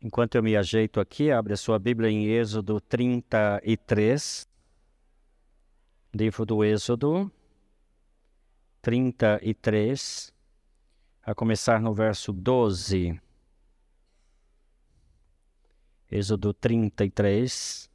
Enquanto 0.00 0.36
eu 0.36 0.42
me 0.42 0.56
ajeito 0.56 1.00
aqui, 1.00 1.32
abre 1.32 1.52
a 1.52 1.56
sua 1.56 1.76
Bíblia 1.76 2.08
em 2.08 2.26
Êxodo 2.26 2.80
33. 2.80 4.48
Livro 6.14 6.46
do 6.46 6.62
Êxodo 6.62 7.30
33, 8.80 10.32
a 11.22 11.34
começar 11.34 11.80
no 11.80 11.92
verso 11.92 12.32
12. 12.32 13.20
Êxodo 16.10 16.54
33, 16.54 17.90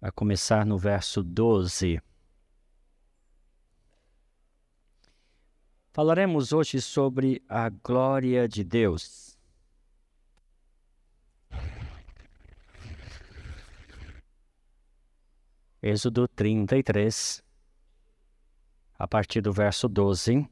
a 0.00 0.12
começar 0.12 0.64
no 0.64 0.78
verso 0.78 1.20
12. 1.22 2.00
Falaremos 5.92 6.52
hoje 6.52 6.80
sobre 6.80 7.42
a 7.48 7.68
glória 7.68 8.48
de 8.48 8.62
Deus. 8.62 9.31
Êxodo 15.82 16.28
33, 16.28 17.42
a 18.98 19.08
partir 19.08 19.40
do 19.40 19.52
verso 19.52 19.88
12. 19.88 20.48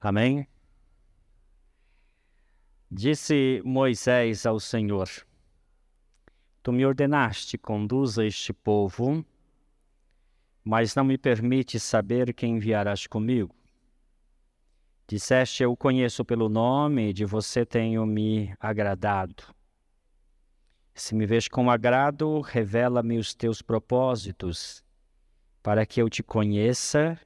Amém? 0.00 0.48
Disse 2.90 3.62
Moisés 3.64 4.44
ao 4.44 4.58
Senhor: 4.58 5.08
Tu 6.62 6.72
me 6.72 6.84
ordenaste, 6.84 7.56
conduza 7.56 8.26
este 8.26 8.52
povo 8.52 9.24
mas 10.64 10.94
não 10.94 11.04
me 11.04 11.18
permite 11.18 11.80
saber 11.80 12.32
quem 12.32 12.56
enviarás 12.56 13.06
comigo. 13.06 13.54
Disseste: 15.08 15.62
Eu 15.62 15.72
o 15.72 15.76
conheço 15.76 16.24
pelo 16.24 16.48
nome, 16.48 17.12
de 17.12 17.24
você 17.24 17.66
tenho 17.66 18.06
me 18.06 18.54
agradado. 18.60 19.54
Se 20.94 21.14
me 21.14 21.24
vês 21.24 21.48
com 21.48 21.70
agrado, 21.70 22.40
revela-me 22.40 23.18
os 23.18 23.34
teus 23.34 23.62
propósitos, 23.62 24.84
para 25.62 25.86
que 25.86 26.02
eu 26.02 26.08
te 26.10 26.22
conheça 26.22 27.18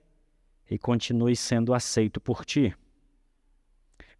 e 0.70 0.78
continue 0.78 1.34
sendo 1.34 1.74
aceito 1.74 2.20
por 2.20 2.44
ti. 2.44 2.74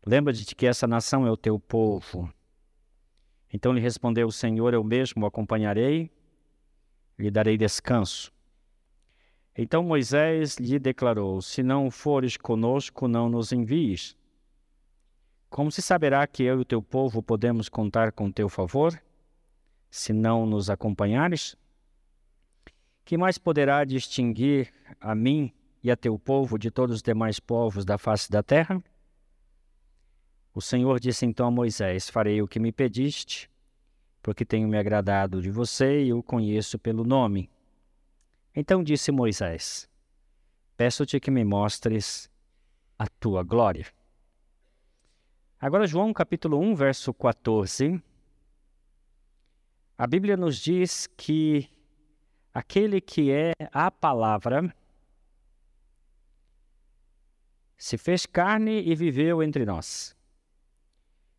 Lembra-te 0.05 0.55
que 0.55 0.67
essa 0.67 0.87
nação 0.87 1.27
é 1.27 1.31
o 1.31 1.37
teu 1.37 1.59
povo. 1.61 2.33
Então 3.53 3.73
lhe 3.73 3.81
respondeu 3.81 4.27
o 4.27 4.33
Senhor: 4.33 4.75
Eu 4.75 4.83
mesmo 4.83 5.25
o 5.25 5.27
acompanharei, 5.27 6.11
lhe 7.19 7.31
darei 7.31 7.57
descanso. 7.57 8.33
Então 9.57 9.83
Moisés 9.83 10.57
lhe 10.57 10.79
declarou: 10.79 11.41
Se 11.41 11.63
não 11.63 11.91
fores 11.91 12.37
conosco, 12.37 13.07
não 13.07 13.29
nos 13.29 13.53
envies. 13.53 14.17
Como 15.49 15.71
se 15.71 15.81
saberá 15.81 16.27
que 16.27 16.43
eu 16.43 16.59
e 16.59 16.63
o 16.63 16.65
teu 16.65 16.83
povo 16.83 17.23
podemos 17.23 17.69
contar 17.69 18.13
com 18.13 18.31
teu 18.31 18.49
favor, 18.49 19.01
se 19.91 20.13
não 20.13 20.47
nos 20.47 20.69
acompanhares? 20.71 21.57
Que 23.05 23.17
mais 23.17 23.39
poderá 23.39 23.85
distinguir 23.85 24.73
a 25.01 25.15
mim 25.15 25.53
e 25.83 25.91
a 25.91 25.97
teu 25.97 26.19
povo 26.19 26.59
de 26.59 26.71
todos 26.71 26.97
os 26.97 27.03
demais 27.03 27.39
povos 27.39 27.85
da 27.85 27.97
face 27.97 28.31
da 28.31 28.43
terra? 28.43 28.83
O 30.53 30.61
Senhor 30.61 30.99
disse 30.99 31.27
então 31.27 31.47
a 31.47 31.51
Moisés: 31.51 32.09
Farei 32.09 32.41
o 32.41 32.49
que 32.49 32.59
me 32.59 32.73
pediste, 32.73 33.51
porque 34.23 34.45
tenho 34.45 34.67
me 34.67 34.79
agradado 34.79 35.43
de 35.43 35.51
você 35.51 36.05
e 36.05 36.13
o 36.13 36.23
conheço 36.23 36.79
pelo 36.79 37.05
nome. 37.05 37.51
Então 38.55 38.83
disse 38.83 39.13
Moisés: 39.13 39.89
Peço-te 40.77 41.21
que 41.21 41.31
me 41.31 41.45
mostres 41.45 42.31
a 42.99 43.07
tua 43.07 43.43
glória. 43.43 43.87
Agora, 45.61 45.87
João 45.87 46.13
capítulo 46.13 46.59
1, 46.59 46.75
verso 46.75 47.15
14. 47.15 48.03
A 49.99 50.07
Bíblia 50.07 50.37
nos 50.37 50.59
diz 50.59 51.07
que 51.17 51.71
aquele 52.53 53.01
que 53.01 53.33
é 53.33 53.53
a 53.73 53.91
palavra 53.91 54.75
se 57.79 57.97
fez 57.97 58.27
carne 58.27 58.83
e 58.83 58.95
viveu 58.95 59.43
entre 59.43 59.65
nós. 59.65 60.15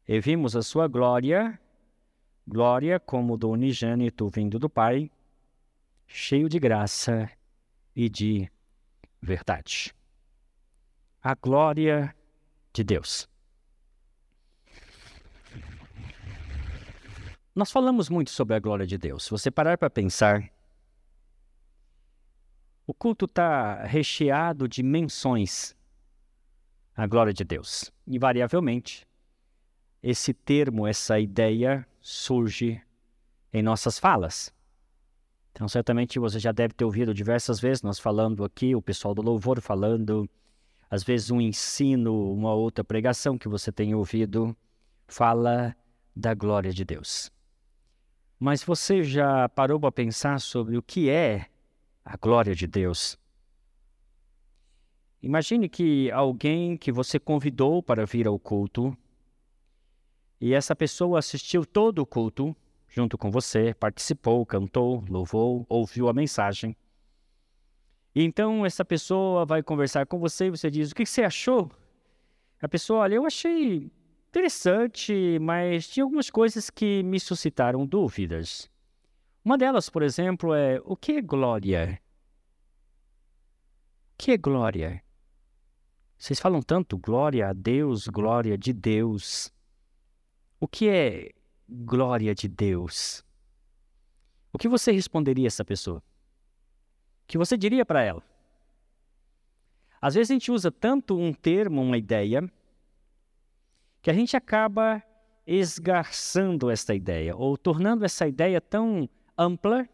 E 0.07 0.19
vimos 0.19 0.55
a 0.55 0.63
sua 0.63 0.87
glória, 0.87 1.59
glória 2.47 2.99
como 2.99 3.37
do 3.37 3.49
unigênito 3.49 4.27
vindo 4.27 4.57
do 4.57 4.67
Pai, 4.69 5.11
cheio 6.07 6.49
de 6.49 6.57
graça 6.57 7.29
e 7.95 8.09
de 8.09 8.49
verdade. 9.21 9.93
A 11.21 11.35
glória 11.35 12.15
de 12.73 12.83
Deus. 12.83 13.29
Nós 17.57 17.71
falamos 17.71 18.07
muito 18.07 18.29
sobre 18.29 18.55
a 18.55 18.59
glória 18.59 18.85
de 18.85 18.99
Deus. 18.99 19.23
Se 19.23 19.31
você 19.31 19.49
parar 19.49 19.79
para 19.79 19.89
pensar, 19.89 20.47
o 22.85 22.93
culto 22.93 23.25
está 23.25 23.83
recheado 23.83 24.67
de 24.67 24.83
menções 24.83 25.75
à 26.95 27.07
glória 27.07 27.33
de 27.33 27.43
Deus. 27.43 27.91
Invariavelmente, 28.05 29.07
esse 30.03 30.35
termo, 30.35 30.85
essa 30.85 31.19
ideia 31.19 31.83
surge 31.99 32.79
em 33.51 33.63
nossas 33.63 33.97
falas. 33.97 34.53
Então, 35.51 35.67
certamente 35.67 36.19
você 36.19 36.37
já 36.37 36.51
deve 36.51 36.75
ter 36.75 36.85
ouvido 36.85 37.11
diversas 37.11 37.59
vezes 37.59 37.81
nós 37.81 37.97
falando 37.97 38.43
aqui, 38.43 38.75
o 38.75 38.83
pessoal 38.83 39.15
do 39.15 39.23
louvor 39.23 39.59
falando, 39.61 40.29
às 40.91 41.03
vezes 41.03 41.31
um 41.31 41.41
ensino, 41.41 42.31
uma 42.31 42.53
outra 42.53 42.83
pregação 42.83 43.35
que 43.35 43.47
você 43.47 43.71
tem 43.71 43.95
ouvido, 43.95 44.55
fala 45.07 45.75
da 46.15 46.35
glória 46.35 46.71
de 46.71 46.85
Deus. 46.85 47.35
Mas 48.39 48.63
você 48.63 49.03
já 49.03 49.49
parou 49.49 49.79
para 49.79 49.91
pensar 49.91 50.39
sobre 50.39 50.77
o 50.77 50.81
que 50.81 51.09
é 51.09 51.47
a 52.05 52.15
glória 52.17 52.53
de 52.53 52.67
Deus? 52.67 53.17
Imagine 55.21 55.67
que 55.67 56.11
alguém 56.11 56.77
que 56.77 56.91
você 56.91 57.19
convidou 57.19 57.81
para 57.81 58.05
vir 58.05 58.27
ao 58.27 58.37
culto 58.37 58.95
e 60.39 60.53
essa 60.53 60.75
pessoa 60.75 61.17
assistiu 61.17 61.65
todo 61.65 61.99
o 61.99 62.05
culto 62.05 62.55
junto 62.87 63.17
com 63.17 63.29
você, 63.31 63.73
participou, 63.73 64.45
cantou, 64.45 65.03
louvou, 65.09 65.65
ouviu 65.67 66.07
a 66.07 66.13
mensagem. 66.13 66.75
E 68.13 68.23
então 68.23 68.65
essa 68.65 68.85
pessoa 68.85 69.45
vai 69.45 69.63
conversar 69.63 70.05
com 70.05 70.19
você 70.19 70.45
e 70.45 70.51
você 70.51 70.69
diz: 70.69 70.91
O 70.91 70.95
que 70.95 71.05
você 71.05 71.23
achou? 71.23 71.71
A 72.61 72.67
pessoa, 72.67 73.01
olha, 73.01 73.15
eu 73.15 73.25
achei 73.25 73.91
interessante, 74.29 75.39
mas 75.39 75.87
tinha 75.87 76.03
algumas 76.03 76.29
coisas 76.29 76.69
que 76.69 77.03
me 77.03 77.19
suscitaram 77.19 77.85
dúvidas. 77.85 78.69
Uma 79.43 79.57
delas, 79.57 79.89
por 79.89 80.03
exemplo, 80.03 80.53
é: 80.53 80.79
o 80.83 80.95
que 80.95 81.13
é 81.13 81.21
glória? 81.21 82.01
O 84.13 84.17
que 84.17 84.31
é 84.31 84.37
glória? 84.37 85.03
Vocês 86.17 86.39
falam 86.39 86.61
tanto 86.61 86.97
glória 86.97 87.47
a 87.47 87.53
Deus, 87.53 88.07
glória 88.07 88.57
de 88.57 88.73
Deus. 88.73 89.53
O 90.59 90.67
que 90.67 90.89
é 90.89 91.31
glória 91.69 92.33
de 92.33 92.47
Deus. 92.47 93.23
O 94.51 94.57
que 94.57 94.67
você 94.67 94.91
responderia 94.91 95.45
a 95.45 95.47
essa 95.47 95.63
pessoa? 95.63 95.99
O 95.99 97.27
que 97.27 97.37
você 97.37 97.55
diria 97.55 97.85
para 97.85 98.01
ela? 98.01 98.23
Às 100.01 100.15
vezes 100.15 100.31
a 100.31 100.33
gente 100.33 100.51
usa 100.51 100.71
tanto 100.71 101.17
um 101.17 101.33
termo, 101.33 101.81
uma 101.81 101.97
ideia, 101.97 102.49
que 104.01 104.09
a 104.09 104.13
gente 104.13 104.35
acaba 104.35 105.01
esgarçando 105.45 106.69
esta 106.69 106.93
ideia, 106.93 107.35
ou 107.35 107.57
tornando 107.57 108.03
essa 108.03 108.27
ideia 108.27 108.59
tão 108.59 109.09
ampla, 109.37 109.87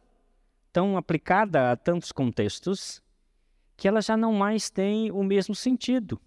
tão 0.72 0.98
aplicada 0.98 1.72
a 1.72 1.76
tantos 1.76 2.12
contextos, 2.12 3.02
que 3.78 3.88
ela 3.88 4.02
já 4.02 4.18
não 4.18 4.34
mais 4.34 4.70
tem 4.70 5.12
o 5.12 5.24
mesmo 5.24 5.54
sentido. 5.54 6.20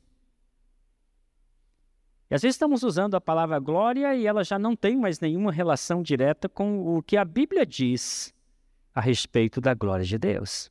E 2.31 2.35
às 2.35 2.43
vezes 2.43 2.57
estamos 2.57 2.83
usando 2.83 3.15
a 3.15 3.21
palavra 3.21 3.59
glória 3.59 4.15
e 4.15 4.27
ela 4.27 4.43
já 4.43 4.59
não 4.59 4.75
tem 4.75 4.97
mais 4.97 5.21
nenhuma 5.21 5.53
relação 5.53 6.03
direta 6.03 6.49
com 6.49 6.97
o 6.97 7.03
que 7.03 7.17
a 7.17 7.25
Bíblia 7.25 7.65
diz 7.65 8.35
a 8.95 9.01
respeito 9.01 9.61
da 9.61 9.75
glória 9.75 10.05
de 10.05 10.19
Deus. 10.19 10.71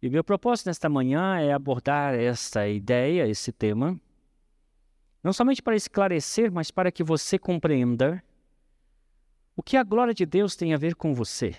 E 0.00 0.08
meu 0.08 0.22
propósito 0.22 0.66
nesta 0.66 0.88
manhã 0.88 1.38
é 1.40 1.52
abordar 1.52 2.14
essa 2.14 2.68
ideia, 2.68 3.26
esse 3.26 3.50
tema, 3.50 4.00
não 5.22 5.32
somente 5.32 5.62
para 5.62 5.76
esclarecer, 5.76 6.50
mas 6.52 6.70
para 6.70 6.92
que 6.92 7.02
você 7.02 7.38
compreenda 7.38 8.22
o 9.56 9.62
que 9.62 9.76
a 9.76 9.82
glória 9.82 10.14
de 10.14 10.24
Deus 10.24 10.54
tem 10.54 10.72
a 10.72 10.76
ver 10.76 10.94
com 10.94 11.12
você, 11.12 11.56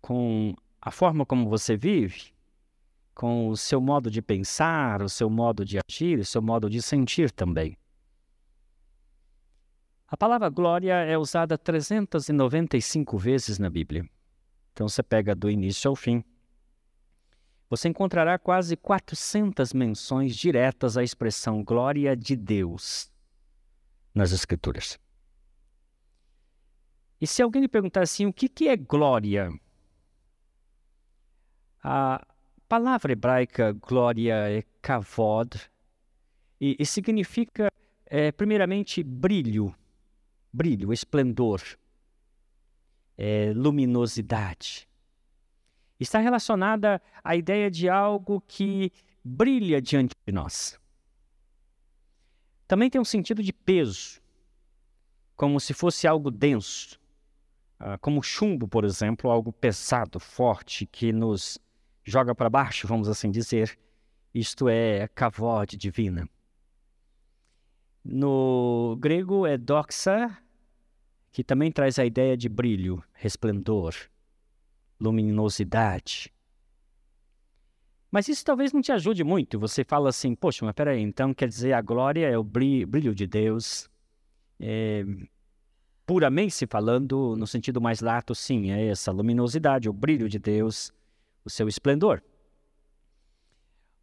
com 0.00 0.54
a 0.80 0.90
forma 0.90 1.24
como 1.24 1.48
você 1.48 1.76
vive, 1.76 2.34
com 3.14 3.48
o 3.48 3.56
seu 3.56 3.80
modo 3.80 4.10
de 4.10 4.20
pensar, 4.20 5.00
o 5.00 5.08
seu 5.08 5.30
modo 5.30 5.64
de 5.64 5.78
agir, 5.78 6.18
o 6.18 6.24
seu 6.24 6.42
modo 6.42 6.68
de 6.68 6.82
sentir 6.82 7.30
também. 7.30 7.78
A 10.08 10.16
palavra 10.16 10.48
glória 10.48 10.94
é 10.94 11.16
usada 11.16 11.56
395 11.56 13.16
vezes 13.16 13.58
na 13.58 13.70
Bíblia. 13.70 14.08
Então 14.72 14.88
você 14.88 15.02
pega 15.02 15.34
do 15.34 15.48
início 15.48 15.88
ao 15.88 15.96
fim. 15.96 16.24
Você 17.68 17.88
encontrará 17.88 18.38
quase 18.38 18.76
400 18.76 19.72
menções 19.72 20.36
diretas 20.36 20.96
à 20.96 21.02
expressão 21.02 21.62
glória 21.64 22.16
de 22.16 22.36
Deus 22.36 23.10
nas 24.14 24.32
Escrituras. 24.32 24.98
E 27.20 27.26
se 27.26 27.42
alguém 27.42 27.62
lhe 27.62 27.68
perguntar 27.68 28.02
assim, 28.02 28.26
o 28.26 28.32
que, 28.32 28.48
que 28.48 28.68
é 28.68 28.76
glória? 28.76 29.50
A 31.82 32.26
palavra 32.68 33.12
hebraica 33.12 33.72
glória 33.72 34.34
é 34.48 34.62
kavod 34.80 35.58
e, 36.60 36.76
e 36.78 36.86
significa, 36.86 37.68
é, 38.06 38.30
primeiramente, 38.32 39.02
brilho, 39.02 39.74
brilho, 40.52 40.92
esplendor, 40.92 41.60
é, 43.16 43.52
luminosidade. 43.54 44.88
Está 46.04 46.18
relacionada 46.18 47.00
à 47.24 47.34
ideia 47.34 47.70
de 47.70 47.88
algo 47.88 48.38
que 48.46 48.92
brilha 49.24 49.80
diante 49.80 50.14
de 50.26 50.34
nós. 50.34 50.78
Também 52.68 52.90
tem 52.90 53.00
um 53.00 53.06
sentido 53.06 53.42
de 53.42 53.54
peso, 53.54 54.20
como 55.34 55.58
se 55.58 55.72
fosse 55.72 56.06
algo 56.06 56.30
denso, 56.30 57.00
ah, 57.80 57.96
como 57.96 58.22
chumbo, 58.22 58.68
por 58.68 58.84
exemplo, 58.84 59.30
algo 59.30 59.50
pesado, 59.50 60.20
forte, 60.20 60.84
que 60.84 61.10
nos 61.10 61.58
joga 62.04 62.34
para 62.34 62.50
baixo, 62.50 62.86
vamos 62.86 63.08
assim 63.08 63.30
dizer. 63.30 63.78
Isto 64.34 64.68
é 64.68 65.08
cavode 65.08 65.78
divina. 65.78 66.28
No 68.04 68.94
grego 69.00 69.46
é 69.46 69.56
doxa, 69.56 70.36
que 71.32 71.42
também 71.42 71.72
traz 71.72 71.98
a 71.98 72.04
ideia 72.04 72.36
de 72.36 72.50
brilho, 72.50 73.02
resplendor, 73.14 73.94
luminosidade. 75.04 76.32
Mas 78.10 78.28
isso 78.28 78.44
talvez 78.44 78.72
não 78.72 78.80
te 78.80 78.92
ajude 78.92 79.24
muito. 79.24 79.58
Você 79.58 79.82
fala 79.82 80.08
assim, 80.08 80.34
poxa, 80.36 80.64
mas 80.64 80.74
peraí, 80.74 81.00
então 81.00 81.34
quer 81.34 81.48
dizer 81.48 81.72
a 81.72 81.82
glória 81.82 82.28
é 82.28 82.38
o 82.38 82.44
brilho 82.44 83.12
de 83.12 83.26
Deus. 83.26 83.90
É, 84.60 85.04
puramente 86.06 86.54
se 86.54 86.66
falando, 86.66 87.34
no 87.36 87.46
sentido 87.46 87.80
mais 87.80 88.00
lato, 88.00 88.32
sim, 88.32 88.70
é 88.70 88.86
essa 88.86 89.10
luminosidade, 89.10 89.88
o 89.88 89.92
brilho 89.92 90.28
de 90.28 90.38
Deus, 90.38 90.92
o 91.44 91.50
seu 91.50 91.66
esplendor. 91.66 92.22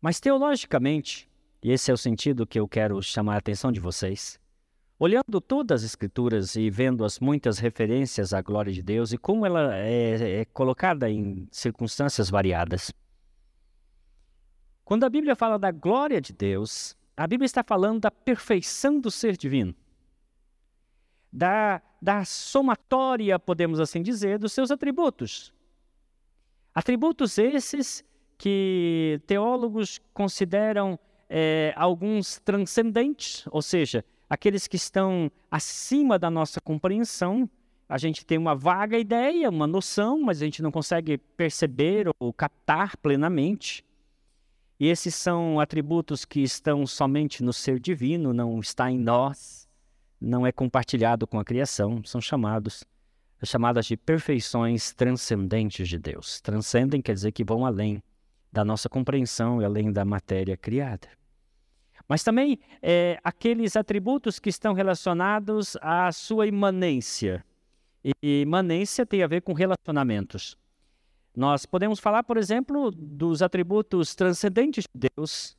Mas 0.01 0.19
teologicamente, 0.19 1.29
e 1.63 1.71
esse 1.71 1.89
é 1.89 1.93
o 1.93 1.97
sentido 1.97 2.45
que 2.45 2.59
eu 2.59 2.67
quero 2.67 3.01
chamar 3.01 3.35
a 3.35 3.37
atenção 3.37 3.71
de 3.71 3.79
vocês, 3.79 4.40
Olhando 5.03 5.41
todas 5.41 5.81
as 5.81 5.87
Escrituras 5.89 6.55
e 6.55 6.69
vendo 6.69 7.03
as 7.03 7.19
muitas 7.19 7.57
referências 7.57 8.35
à 8.35 8.41
glória 8.43 8.71
de 8.71 8.83
Deus 8.83 9.11
e 9.11 9.17
como 9.17 9.47
ela 9.47 9.75
é, 9.75 10.41
é 10.41 10.45
colocada 10.45 11.09
em 11.09 11.47
circunstâncias 11.51 12.29
variadas. 12.29 12.93
Quando 14.85 15.03
a 15.03 15.09
Bíblia 15.09 15.35
fala 15.35 15.57
da 15.57 15.71
glória 15.71 16.21
de 16.21 16.31
Deus, 16.31 16.95
a 17.17 17.25
Bíblia 17.25 17.47
está 17.47 17.63
falando 17.63 18.01
da 18.01 18.11
perfeição 18.11 18.99
do 18.99 19.09
ser 19.09 19.35
divino, 19.35 19.73
da, 21.33 21.81
da 21.99 22.23
somatória, 22.23 23.39
podemos 23.39 23.79
assim 23.79 24.03
dizer, 24.03 24.37
dos 24.37 24.53
seus 24.53 24.69
atributos. 24.69 25.51
Atributos 26.75 27.39
esses 27.39 28.05
que 28.37 29.19
teólogos 29.25 29.99
consideram 30.13 30.99
é, 31.27 31.73
alguns 31.75 32.37
transcendentes, 32.41 33.47
ou 33.47 33.63
seja, 33.63 34.05
aqueles 34.31 34.65
que 34.65 34.77
estão 34.77 35.29
acima 35.51 36.17
da 36.17 36.29
nossa 36.29 36.61
compreensão, 36.61 37.49
a 37.89 37.97
gente 37.97 38.25
tem 38.25 38.37
uma 38.37 38.55
vaga 38.55 38.97
ideia, 38.97 39.49
uma 39.49 39.67
noção, 39.67 40.21
mas 40.21 40.41
a 40.41 40.45
gente 40.45 40.63
não 40.63 40.71
consegue 40.71 41.17
perceber 41.17 42.09
ou 42.17 42.31
captar 42.31 42.95
plenamente. 42.95 43.83
E 44.79 44.87
esses 44.87 45.15
são 45.15 45.59
atributos 45.59 46.23
que 46.23 46.39
estão 46.39 46.87
somente 46.87 47.43
no 47.43 47.51
ser 47.51 47.77
divino, 47.77 48.31
não 48.31 48.57
está 48.61 48.89
em 48.89 48.97
nós, 48.97 49.67
não 50.19 50.47
é 50.47 50.51
compartilhado 50.53 51.27
com 51.27 51.37
a 51.37 51.43
criação, 51.43 52.01
são 52.05 52.21
chamados 52.21 52.85
chamadas 53.43 53.85
de 53.85 53.97
perfeições 53.97 54.93
transcendentes 54.93 55.89
de 55.89 55.99
Deus. 55.99 56.39
Transcendem 56.39 57.01
quer 57.01 57.15
dizer 57.15 57.33
que 57.33 57.43
vão 57.43 57.65
além 57.65 58.01
da 58.49 58.63
nossa 58.63 58.87
compreensão 58.87 59.61
e 59.61 59.65
além 59.65 59.91
da 59.91 60.05
matéria 60.05 60.55
criada. 60.55 61.09
Mas 62.11 62.23
também 62.23 62.59
é, 62.81 63.21
aqueles 63.23 63.77
atributos 63.77 64.37
que 64.37 64.49
estão 64.49 64.73
relacionados 64.73 65.77
à 65.79 66.11
sua 66.11 66.45
imanência. 66.45 67.41
E 68.21 68.41
imanência 68.41 69.05
tem 69.05 69.23
a 69.23 69.27
ver 69.27 69.39
com 69.39 69.53
relacionamentos. 69.53 70.57
Nós 71.33 71.65
podemos 71.65 72.01
falar, 72.01 72.23
por 72.23 72.35
exemplo, 72.35 72.91
dos 72.91 73.41
atributos 73.41 74.13
transcendentes 74.13 74.83
de 74.93 75.07
Deus, 75.15 75.55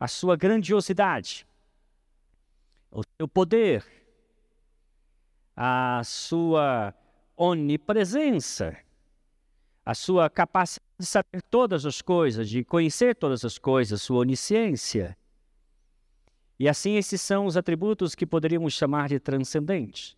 a 0.00 0.08
sua 0.08 0.34
grandiosidade, 0.34 1.46
o 2.90 3.02
seu 3.16 3.28
poder, 3.28 3.86
a 5.56 6.02
sua 6.04 6.92
onipresença, 7.36 8.76
a 9.86 9.94
sua 9.94 10.28
capacidade 10.28 10.90
de 10.98 11.06
saber 11.06 11.40
todas 11.48 11.86
as 11.86 12.02
coisas, 12.02 12.50
de 12.50 12.64
conhecer 12.64 13.14
todas 13.14 13.44
as 13.44 13.58
coisas, 13.58 14.02
sua 14.02 14.18
onisciência. 14.18 15.16
E 16.58 16.68
assim, 16.68 16.96
esses 16.96 17.20
são 17.20 17.46
os 17.46 17.56
atributos 17.56 18.14
que 18.14 18.26
poderíamos 18.26 18.74
chamar 18.74 19.08
de 19.08 19.18
transcendentes. 19.18 20.16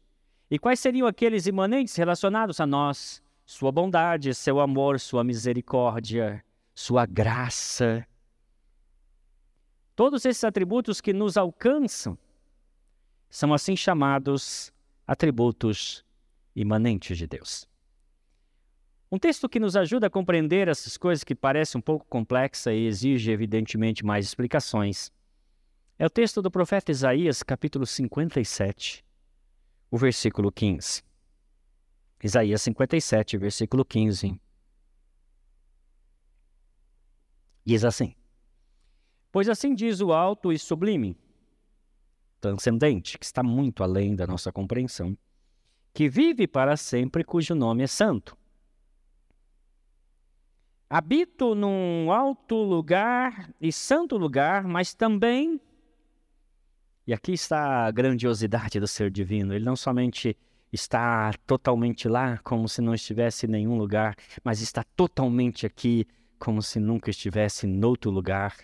E 0.50 0.58
quais 0.58 0.78
seriam 0.78 1.06
aqueles 1.06 1.46
imanentes 1.46 1.96
relacionados 1.96 2.60
a 2.60 2.66
nós? 2.66 3.22
Sua 3.44 3.72
bondade, 3.72 4.34
seu 4.34 4.60
amor, 4.60 5.00
sua 5.00 5.24
misericórdia, 5.24 6.44
sua 6.74 7.06
graça. 7.06 8.06
Todos 9.94 10.24
esses 10.24 10.44
atributos 10.44 11.00
que 11.00 11.12
nos 11.12 11.36
alcançam 11.36 12.18
são 13.30 13.54
assim 13.54 13.74
chamados 13.74 14.72
atributos 15.06 16.04
imanentes 16.54 17.16
de 17.16 17.26
Deus. 17.26 17.66
Um 19.10 19.18
texto 19.18 19.48
que 19.48 19.60
nos 19.60 19.76
ajuda 19.76 20.08
a 20.08 20.10
compreender 20.10 20.68
essas 20.68 20.96
coisas 20.96 21.24
que 21.24 21.34
parecem 21.34 21.78
um 21.78 21.82
pouco 21.82 22.04
complexa 22.08 22.72
e 22.72 22.86
exige 22.86 23.30
evidentemente 23.30 24.04
mais 24.04 24.26
explicações 24.26 25.10
é 25.98 26.04
o 26.04 26.10
texto 26.10 26.42
do 26.42 26.50
profeta 26.50 26.92
Isaías, 26.92 27.42
capítulo 27.42 27.86
57, 27.86 29.02
o 29.90 29.96
versículo 29.96 30.52
15. 30.52 31.02
Isaías 32.22 32.60
57, 32.62 33.38
versículo 33.38 33.84
15. 33.84 34.38
Diz 37.64 37.84
assim: 37.84 38.14
Pois 39.32 39.48
assim 39.48 39.74
diz 39.74 40.00
o 40.00 40.12
alto 40.12 40.52
e 40.52 40.58
sublime, 40.58 41.16
transcendente, 42.40 43.18
que 43.18 43.24
está 43.24 43.42
muito 43.42 43.82
além 43.82 44.14
da 44.14 44.26
nossa 44.26 44.52
compreensão, 44.52 45.16
que 45.94 46.10
vive 46.10 46.46
para 46.46 46.76
sempre, 46.76 47.24
cujo 47.24 47.54
nome 47.54 47.82
é 47.82 47.86
santo. 47.86 48.36
Habito 50.90 51.54
num 51.54 52.12
alto 52.12 52.54
lugar 52.54 53.50
e 53.60 53.72
santo 53.72 54.16
lugar, 54.16 54.64
mas 54.64 54.94
também 54.94 55.60
e 57.06 57.14
aqui 57.14 57.32
está 57.32 57.86
a 57.86 57.90
grandiosidade 57.90 58.80
do 58.80 58.86
ser 58.88 59.10
divino. 59.10 59.54
Ele 59.54 59.64
não 59.64 59.76
somente 59.76 60.36
está 60.72 61.32
totalmente 61.46 62.08
lá, 62.08 62.38
como 62.38 62.68
se 62.68 62.82
não 62.82 62.92
estivesse 62.92 63.46
em 63.46 63.50
nenhum 63.50 63.78
lugar, 63.78 64.16
mas 64.42 64.60
está 64.60 64.82
totalmente 64.82 65.64
aqui, 65.64 66.04
como 66.38 66.60
se 66.60 66.80
nunca 66.80 67.08
estivesse 67.08 67.66
em 67.66 67.84
outro 67.84 68.10
lugar. 68.10 68.56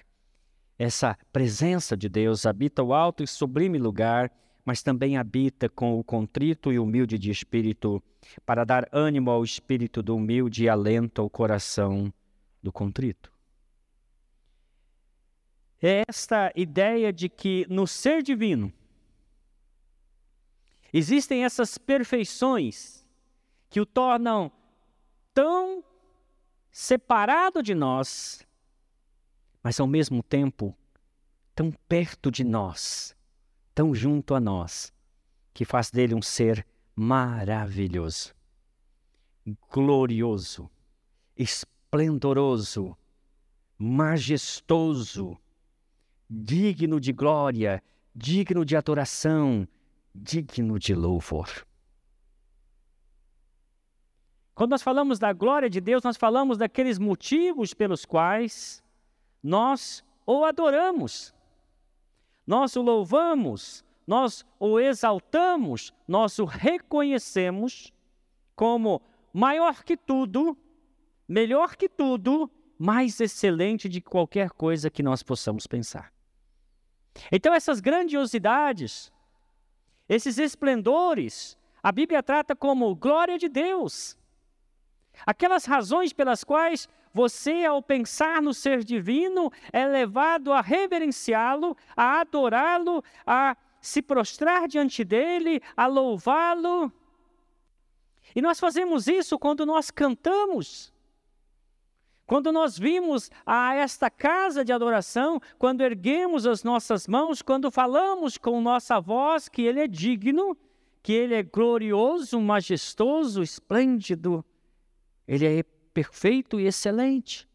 Essa 0.77 1.17
presença 1.33 1.97
de 1.97 2.09
Deus 2.09 2.45
habita 2.45 2.83
o 2.83 2.93
alto 2.93 3.23
e 3.23 3.29
sublime 3.29 3.79
lugar, 3.79 4.31
mas 4.65 4.83
também 4.83 5.17
habita 5.17 5.69
com 5.69 5.99
o 5.99 6.03
contrito 6.03 6.73
e 6.73 6.79
humilde 6.79 7.19
de 7.19 7.31
espírito, 7.31 8.03
para 8.45 8.65
dar 8.65 8.89
ânimo 8.93 9.31
ao 9.31 9.45
espírito 9.45 10.03
do 10.03 10.17
humilde 10.17 10.65
e 10.65 10.69
alento 10.69 11.23
ao 11.23 11.31
coração 11.31 12.13
do 12.61 12.73
contrito 12.73 13.32
é 15.87 16.05
esta 16.09 16.53
ideia 16.55 17.13
de 17.13 17.29
que 17.29 17.67
no 17.69 17.87
ser 17.87 18.23
divino 18.23 18.73
existem 20.93 21.45
essas 21.45 21.79
perfeições 21.79 23.07
que 23.69 23.81
o 23.81 23.87
tornam 23.87 24.53
tão 25.33 25.83
separado 26.71 27.63
de 27.63 27.75
nós, 27.75 28.47
mas 29.63 29.81
ao 29.81 29.87
mesmo 29.87 30.23
tempo 30.23 30.77
tão 31.55 31.73
perto 31.89 32.31
de 32.31 32.45
nós, 32.45 33.17
tão 33.75 33.95
junto 33.95 34.35
a 34.35 34.41
nós, 34.41 34.93
que 35.53 35.65
faz 35.65 35.91
dele 35.91 36.15
um 36.15 36.23
ser 36.23 36.67
maravilhoso, 36.95 38.35
glorioso, 39.71 40.71
esplendoroso, 41.37 42.97
majestoso, 43.79 45.39
digno 46.35 46.99
de 46.99 47.13
glória, 47.13 47.83
digno 48.15 48.65
de 48.65 48.75
adoração, 48.75 49.69
digno 50.15 50.79
de 50.79 50.95
louvor. 50.95 51.67
Quando 54.55 54.71
nós 54.71 54.83
falamos 54.83 55.19
da 55.19 55.33
glória 55.33 55.69
de 55.69 55.81
Deus, 55.81 56.03
nós 56.03 56.17
falamos 56.17 56.57
daqueles 56.57 56.99
motivos 56.99 57.75
pelos 57.75 58.07
quais 58.07 58.83
nós 59.43 60.03
o 60.25 60.45
adoramos, 60.45 61.35
nós 62.47 62.77
o 62.77 62.83
louvamos, 62.83 63.85
nós 64.07 64.45
o 64.59 64.81
exaltamos, 64.81 65.93
nós 66.09 66.39
o 66.39 66.45
reconhecemos 66.45 67.93
como 68.57 69.03
maior 69.33 69.85
que 69.85 69.97
tudo, 69.97 70.57
melhor 71.29 71.77
que 71.77 71.89
tudo, 71.89 72.51
mais 72.79 73.21
excelente 73.21 73.89
de 73.89 74.01
qualquer 74.01 74.51
coisa 74.51 74.91
que 74.91 75.03
nós 75.03 75.23
possamos 75.23 75.67
pensar. 75.67 76.13
Então, 77.31 77.53
essas 77.55 77.81
grandiosidades, 77.81 79.13
esses 80.09 80.39
esplendores, 80.39 81.57
a 81.83 81.93
Bíblia 81.93 82.23
trata 82.23 82.55
como 82.55 82.95
glória 82.95 83.39
de 83.39 83.49
Deus. 83.49 84.17
Aquelas 85.27 85.65
razões 85.65 86.13
pelas 86.13 86.43
quais 86.45 86.89
você, 87.13 87.65
ao 87.65 87.83
pensar 87.83 88.41
no 88.41 88.55
ser 88.55 88.83
divino, 88.83 89.51
é 89.73 89.87
levado 89.87 90.53
a 90.53 90.61
reverenciá-lo, 90.61 91.77
a 91.97 92.21
adorá-lo, 92.21 93.05
a 93.27 93.57
se 93.81 94.01
prostrar 94.01 94.67
diante 94.69 95.05
dele, 95.05 95.61
a 95.77 95.87
louvá-lo. 95.87 96.91
E 98.35 98.41
nós 98.41 98.59
fazemos 98.59 99.09
isso 99.09 99.39
quando 99.39 99.67
nós 99.67 99.91
cantamos. 99.91 100.92
Quando 102.33 102.51
nós 102.51 102.79
vimos 102.79 103.31
a 103.45 103.75
esta 103.75 104.09
casa 104.09 104.65
de 104.65 104.73
adoração, 104.73 105.39
quando 105.59 105.83
erguemos 105.83 106.47
as 106.47 106.65
nossas 106.65 107.07
mãos, 107.07 107.43
quando 107.43 107.71
falamos 107.71 108.39
com 108.39 108.59
nossa 108.59 108.99
voz 108.99 109.51
que 109.51 109.61
Ele 109.61 109.81
é 109.81 109.87
digno, 109.87 110.57
que 111.03 111.13
Ele 111.13 111.35
é 111.35 111.43
glorioso, 111.43 112.41
majestoso, 112.41 113.43
esplêndido, 113.43 114.43
Ele 115.29 115.45
é 115.45 115.63
perfeito 115.93 116.59
e 116.59 116.65
excelente. 116.65 117.47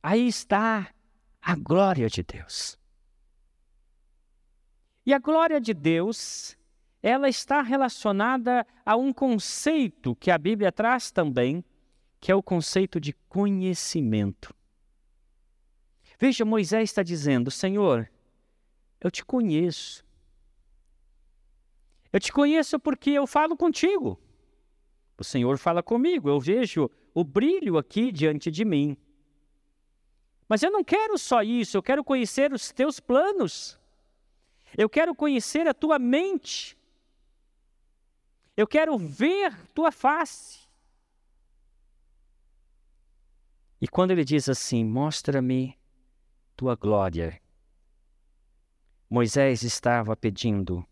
Aí 0.00 0.28
está 0.28 0.94
a 1.40 1.56
glória 1.56 2.08
de 2.08 2.22
Deus. 2.22 2.78
E 5.04 5.12
a 5.12 5.18
glória 5.18 5.60
de 5.60 5.74
Deus, 5.74 6.56
ela 7.02 7.28
está 7.28 7.62
relacionada 7.62 8.64
a 8.86 8.94
um 8.94 9.12
conceito 9.12 10.14
que 10.14 10.30
a 10.30 10.38
Bíblia 10.38 10.70
traz 10.70 11.10
também, 11.10 11.64
que 12.22 12.30
é 12.30 12.34
o 12.36 12.42
conceito 12.42 13.00
de 13.00 13.12
conhecimento. 13.28 14.54
Veja, 16.16 16.44
Moisés 16.44 16.88
está 16.88 17.02
dizendo: 17.02 17.50
Senhor, 17.50 18.08
eu 19.00 19.10
te 19.10 19.24
conheço. 19.24 20.06
Eu 22.12 22.20
te 22.20 22.32
conheço 22.32 22.78
porque 22.78 23.10
eu 23.10 23.26
falo 23.26 23.56
contigo. 23.56 24.20
O 25.18 25.24
Senhor 25.24 25.58
fala 25.58 25.82
comigo, 25.82 26.28
eu 26.28 26.38
vejo 26.38 26.88
o 27.12 27.24
brilho 27.24 27.76
aqui 27.76 28.12
diante 28.12 28.52
de 28.52 28.64
mim. 28.64 28.96
Mas 30.48 30.62
eu 30.62 30.70
não 30.70 30.84
quero 30.84 31.18
só 31.18 31.42
isso, 31.42 31.76
eu 31.76 31.82
quero 31.82 32.04
conhecer 32.04 32.52
os 32.52 32.70
teus 32.70 33.00
planos. 33.00 33.76
Eu 34.78 34.88
quero 34.88 35.12
conhecer 35.12 35.66
a 35.66 35.74
tua 35.74 35.98
mente. 35.98 36.78
Eu 38.56 38.66
quero 38.68 38.96
ver 38.96 39.56
tua 39.74 39.90
face. 39.90 40.61
E 43.82 43.88
quando 43.88 44.12
ele 44.12 44.24
diz 44.24 44.48
assim: 44.48 44.84
Mostra-me 44.84 45.76
tua 46.56 46.76
glória, 46.76 47.42
Moisés 49.10 49.64
estava 49.64 50.16
pedindo 50.16 50.86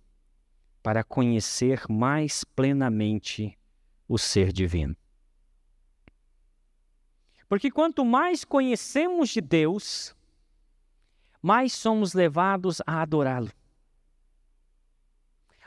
para 0.83 1.05
conhecer 1.05 1.85
mais 1.89 2.43
plenamente 2.43 3.57
o 4.09 4.19
ser 4.19 4.51
divino. 4.51 4.97
Porque 7.49 7.71
quanto 7.71 8.05
mais 8.05 8.45
conhecemos 8.45 9.29
de 9.29 9.41
Deus, 9.41 10.13
mais 11.41 11.73
somos 11.73 12.13
levados 12.13 12.83
a 12.85 13.03
adorá-lo. 13.03 13.53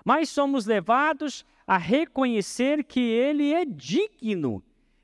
Mais 0.04 0.28
somos 0.28 0.66
levados 0.66 1.46
a 1.66 1.78
reconhecer 1.78 2.84
que 2.84 3.00
Ele 3.00 3.54
é 3.54 3.64
digno 3.64 4.62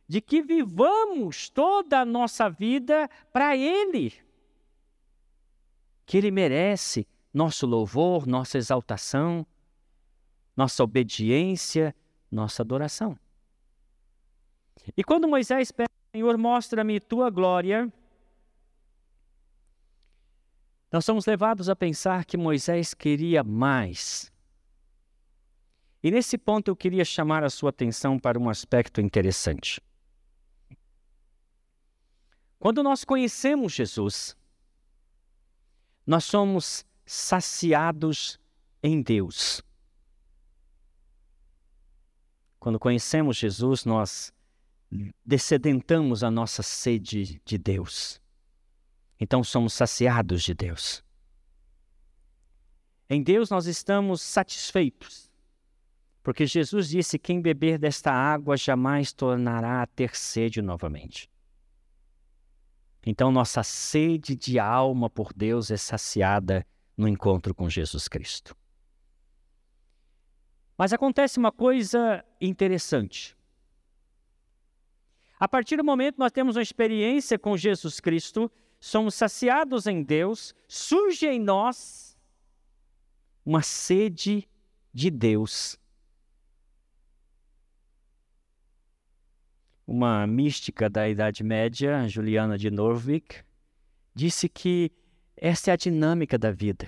de 0.10 0.20
que 0.20 0.42
vivamos 0.42 1.50
toda 1.52 2.00
a 2.00 2.06
nossa 2.06 2.50
vida 2.50 3.08
para 3.32 3.56
Ele. 3.56 4.12
Que 6.04 6.18
Ele 6.18 6.32
merece 6.32 7.08
nosso 7.32 7.68
louvor, 7.68 8.26
nossa 8.26 8.58
exaltação, 8.58 9.46
nossa 10.58 10.84
obediência, 10.84 11.96
nossa 12.32 12.64
adoração. 12.64 13.16
E 14.98 15.04
quando 15.04 15.28
Moisés 15.28 15.72
pede, 15.72 15.92
Senhor, 16.12 16.36
mostra-me 16.40 17.00
tua 17.00 17.30
glória, 17.30 17.94
nós 20.92 21.06
somos 21.06 21.28
levados 21.28 21.70
a 21.70 21.76
pensar 21.76 22.26
que 22.26 22.36
Moisés 22.36 22.96
queria 22.96 23.44
mais. 23.44 24.34
E 26.02 26.10
nesse 26.10 26.36
ponto 26.36 26.70
eu 26.70 26.76
queria 26.76 27.06
chamar 27.06 27.44
a 27.44 27.50
sua 27.50 27.70
atenção 27.70 28.18
para 28.18 28.40
um 28.40 28.50
aspecto 28.50 29.00
interessante. 29.00 29.80
Quando 32.60 32.84
nós 32.84 33.06
conhecemos 33.06 33.72
Jesus, 33.72 34.36
nós 36.06 36.26
somos 36.26 36.86
saciados 37.06 38.38
em 38.84 39.02
Deus. 39.02 39.62
Quando 42.60 42.78
conhecemos 42.78 43.38
Jesus, 43.38 43.86
nós 43.86 44.34
descedentamos 45.26 46.22
a 46.22 46.30
nossa 46.30 46.62
sede 46.62 47.42
de 47.46 47.58
Deus. 47.58 48.22
Então 49.18 49.42
somos 49.42 49.74
saciados 49.74 50.44
de 50.44 50.54
Deus. 50.54 51.02
Em 53.10 53.24
Deus 53.24 53.50
nós 53.50 53.66
estamos 53.68 54.22
satisfeitos, 54.22 55.32
porque 56.22 56.46
Jesus 56.46 56.90
disse: 56.90 57.18
Quem 57.18 57.42
beber 57.42 57.80
desta 57.80 58.12
água 58.12 58.58
jamais 58.58 59.14
tornará 59.14 59.82
a 59.82 59.88
ter 59.88 60.16
sede 60.16 60.62
novamente. 60.62 61.30
Então 63.06 63.32
nossa 63.32 63.64
sede 63.64 64.36
de 64.36 64.60
alma 64.60 65.10
por 65.10 65.34
Deus 65.34 65.72
é 65.72 65.78
saciada 65.78 66.66
no 66.98 67.08
encontro 67.08 67.56
com 67.56 67.70
Jesus 67.70 68.08
Cristo. 68.08 68.56
Mas 70.78 70.94
acontece 70.94 71.40
uma 71.40 71.52
coisa 71.52 72.24
interessante. 72.40 73.36
A 75.40 75.48
partir 75.48 75.78
do 75.78 75.84
momento 75.84 76.16
que 76.16 76.20
nós 76.20 76.32
temos 76.32 76.58
uma 76.58 76.62
experiência 76.62 77.40
com 77.40 77.56
Jesus 77.56 78.02
Cristo, 78.02 78.52
somos 78.80 79.16
saciados 79.16 79.88
em 79.88 80.04
Deus, 80.04 80.54
surge 80.68 81.26
em 81.26 81.40
nós 81.40 82.18
uma 83.46 83.62
sede 83.62 84.48
de 84.94 85.10
Deus. 85.10 85.79
Uma 89.92 90.28
mística 90.28 90.88
da 90.88 91.10
Idade 91.10 91.44
Média, 91.44 92.08
Juliana 92.08 92.60
de 92.60 92.70
Norwich, 92.70 93.44
disse 94.14 94.48
que 94.48 94.92
essa 95.36 95.72
é 95.72 95.74
a 95.74 95.76
dinâmica 95.76 96.38
da 96.38 96.52
vida. 96.52 96.88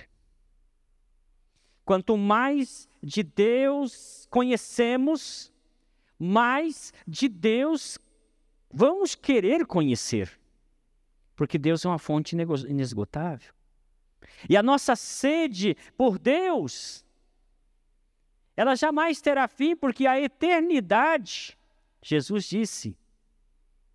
Quanto 1.83 2.15
mais 2.15 2.87
de 3.01 3.23
Deus 3.23 4.27
conhecemos, 4.29 5.51
mais 6.19 6.93
de 7.07 7.27
Deus 7.27 7.97
vamos 8.71 9.15
querer 9.15 9.65
conhecer, 9.65 10.39
porque 11.35 11.57
Deus 11.57 11.83
é 11.83 11.87
uma 11.87 11.97
fonte 11.97 12.35
inesgotável. 12.35 13.51
E 14.47 14.55
a 14.55 14.61
nossa 14.61 14.95
sede 14.95 15.75
por 15.97 16.19
Deus, 16.19 17.03
ela 18.55 18.75
jamais 18.75 19.19
terá 19.19 19.47
fim, 19.47 19.75
porque 19.75 20.05
a 20.05 20.21
eternidade, 20.21 21.57
Jesus 22.03 22.45
disse, 22.45 22.97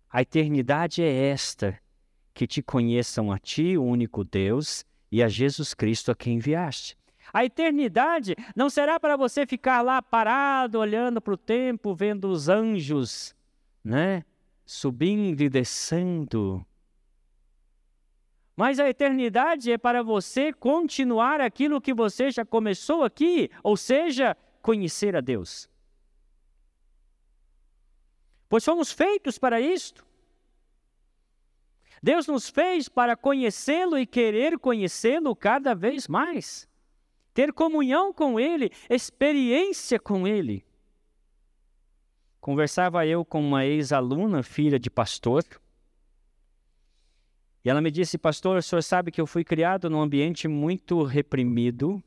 a 0.09 0.21
eternidade 0.21 1.01
é 1.01 1.29
esta, 1.29 1.77
que 2.33 2.47
te 2.47 2.61
conheçam 2.61 3.31
a 3.31 3.37
ti, 3.37 3.77
o 3.77 3.83
único 3.83 4.23
Deus, 4.23 4.85
e 5.11 5.21
a 5.21 5.27
Jesus 5.27 5.73
Cristo 5.73 6.11
a 6.11 6.15
quem 6.15 6.35
enviaste. 6.35 6.97
A 7.33 7.43
eternidade 7.43 8.35
não 8.55 8.69
será 8.69 8.99
para 8.99 9.17
você 9.17 9.45
ficar 9.45 9.81
lá 9.81 10.01
parado, 10.01 10.79
olhando 10.79 11.19
para 11.19 11.33
o 11.33 11.37
tempo, 11.37 11.93
vendo 11.93 12.29
os 12.29 12.47
anjos, 12.47 13.35
né? 13.83 14.23
subindo 14.65 15.41
e 15.41 15.49
descendo. 15.49 16.65
Mas 18.55 18.79
a 18.79 18.89
eternidade 18.89 19.71
é 19.71 19.77
para 19.77 20.01
você 20.01 20.51
continuar 20.51 21.39
aquilo 21.41 21.81
que 21.81 21.93
você 21.93 22.31
já 22.31 22.45
começou 22.45 23.03
aqui, 23.03 23.49
ou 23.61 23.77
seja, 23.77 24.35
conhecer 24.61 25.15
a 25.15 25.21
Deus. 25.21 25.69
Pois 28.49 28.63
fomos 28.63 28.91
feitos 28.91 29.37
para 29.37 29.59
isto. 29.59 30.05
Deus 32.01 32.27
nos 32.27 32.47
fez 32.49 32.87
para 32.87 33.15
conhecê-lo 33.15 33.97
e 33.97 34.05
querer 34.05 34.57
conhecê-lo 34.59 35.35
cada 35.35 35.73
vez 35.73 36.07
mais. 36.07 36.67
Ter 37.33 37.51
comunhão 37.51 38.13
com 38.13 38.39
Ele, 38.39 38.71
experiência 38.89 39.99
com 39.99 40.27
Ele. 40.27 40.65
conversava 42.39 43.05
eu 43.05 43.25
com 43.25 43.41
uma 43.41 43.65
ex-aluna, 43.65 44.41
filha 44.41 44.79
de 44.79 44.89
pastor, 44.89 45.43
e 47.67 47.69
ela 47.69 47.81
me 47.81 47.91
disse: 47.91 48.17
Pastor, 48.17 48.55
o 48.55 48.61
senhor 48.61 48.81
sabe 48.81 49.11
que 49.11 49.19
eu 49.19 49.27
fui 49.27 49.43
criado 49.43 49.89
num 49.89 49.99
ambiente 49.99 50.47
muito 50.47 51.03
reprimido. 51.03 52.01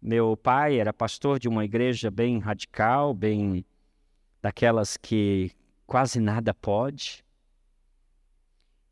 Meu 0.00 0.36
pai 0.36 0.78
era 0.78 0.92
pastor 0.92 1.40
de 1.40 1.48
uma 1.48 1.64
igreja 1.64 2.12
bem 2.12 2.38
radical, 2.38 3.12
bem 3.12 3.64
daquelas 4.42 4.96
que 4.96 5.50
quase 5.86 6.20
nada 6.20 6.54
pode. 6.54 7.24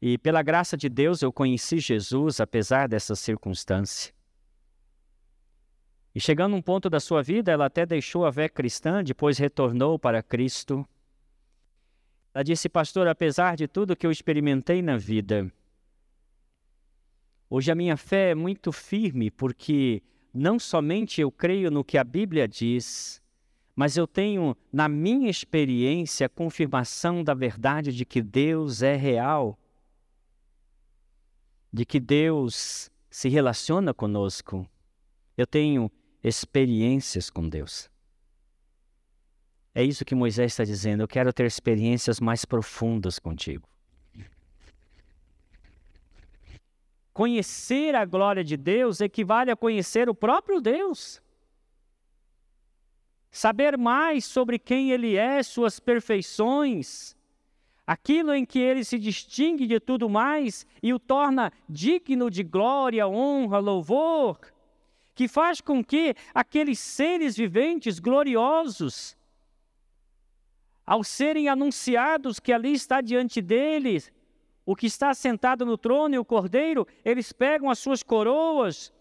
E 0.00 0.16
pela 0.18 0.42
graça 0.42 0.76
de 0.76 0.88
Deus 0.88 1.22
eu 1.22 1.32
conheci 1.32 1.78
Jesus 1.78 2.40
apesar 2.40 2.88
dessa 2.88 3.16
circunstância. 3.16 4.12
E 6.14 6.20
chegando 6.20 6.54
a 6.54 6.56
um 6.56 6.62
ponto 6.62 6.88
da 6.88 7.00
sua 7.00 7.22
vida, 7.22 7.52
ela 7.52 7.66
até 7.66 7.84
deixou 7.84 8.24
a 8.24 8.32
fé 8.32 8.48
cristã, 8.48 9.04
depois 9.04 9.38
retornou 9.38 9.98
para 9.98 10.22
Cristo. 10.22 10.84
Ela 12.34 12.42
disse, 12.42 12.68
pastor, 12.68 13.06
apesar 13.06 13.56
de 13.56 13.68
tudo 13.68 13.96
que 13.96 14.06
eu 14.06 14.10
experimentei 14.10 14.82
na 14.82 14.96
vida, 14.96 15.52
hoje 17.48 17.70
a 17.70 17.74
minha 17.74 17.96
fé 17.96 18.30
é 18.30 18.34
muito 18.34 18.72
firme, 18.72 19.30
porque 19.30 20.02
não 20.32 20.58
somente 20.58 21.20
eu 21.20 21.30
creio 21.30 21.70
no 21.70 21.84
que 21.84 21.98
a 21.98 22.04
Bíblia 22.04 22.46
diz, 22.48 23.22
mas 23.78 23.96
eu 23.96 24.08
tenho 24.08 24.56
na 24.72 24.88
minha 24.88 25.30
experiência 25.30 26.26
a 26.26 26.28
confirmação 26.28 27.22
da 27.22 27.32
verdade 27.32 27.92
de 27.92 28.04
que 28.04 28.20
Deus 28.20 28.82
é 28.82 28.96
real 28.96 29.56
de 31.72 31.84
que 31.84 32.00
Deus 32.00 32.90
se 33.08 33.28
relaciona 33.28 33.94
conosco. 33.94 34.68
Eu 35.36 35.46
tenho 35.46 35.88
experiências 36.24 37.30
com 37.30 37.48
Deus. 37.48 37.88
É 39.72 39.84
isso 39.84 40.04
que 40.04 40.12
Moisés 40.12 40.50
está 40.50 40.64
dizendo. 40.64 41.04
Eu 41.04 41.08
quero 41.08 41.32
ter 41.32 41.46
experiências 41.46 42.18
mais 42.18 42.44
profundas 42.44 43.20
contigo. 43.20 43.68
Conhecer 47.12 47.94
a 47.94 48.04
glória 48.04 48.42
de 48.42 48.56
Deus 48.56 49.00
equivale 49.00 49.52
a 49.52 49.56
conhecer 49.56 50.08
o 50.08 50.14
próprio 50.16 50.60
Deus. 50.60 51.22
Saber 53.30 53.76
mais 53.76 54.24
sobre 54.24 54.58
quem 54.58 54.90
Ele 54.90 55.16
é, 55.16 55.42
suas 55.42 55.78
perfeições, 55.78 57.16
aquilo 57.88 58.34
em 58.34 58.44
que 58.44 58.58
ele 58.58 58.84
se 58.84 58.98
distingue 58.98 59.66
de 59.66 59.80
tudo 59.80 60.10
mais 60.10 60.66
e 60.82 60.92
o 60.92 60.98
torna 60.98 61.50
digno 61.66 62.30
de 62.30 62.42
glória, 62.42 63.08
honra, 63.08 63.58
louvor, 63.58 64.38
que 65.14 65.26
faz 65.26 65.62
com 65.62 65.82
que 65.82 66.14
aqueles 66.34 66.78
seres 66.78 67.34
viventes 67.34 67.98
gloriosos, 67.98 69.16
ao 70.84 71.02
serem 71.02 71.48
anunciados 71.48 72.38
que 72.38 72.52
ali 72.52 72.74
está 72.74 73.00
diante 73.00 73.40
deles, 73.40 74.12
o 74.66 74.76
que 74.76 74.86
está 74.86 75.14
sentado 75.14 75.64
no 75.64 75.78
trono 75.78 76.14
e 76.14 76.18
o 76.18 76.24
cordeiro, 76.26 76.86
eles 77.02 77.32
pegam 77.32 77.70
as 77.70 77.78
suas 77.78 78.02
coroas, 78.02 78.92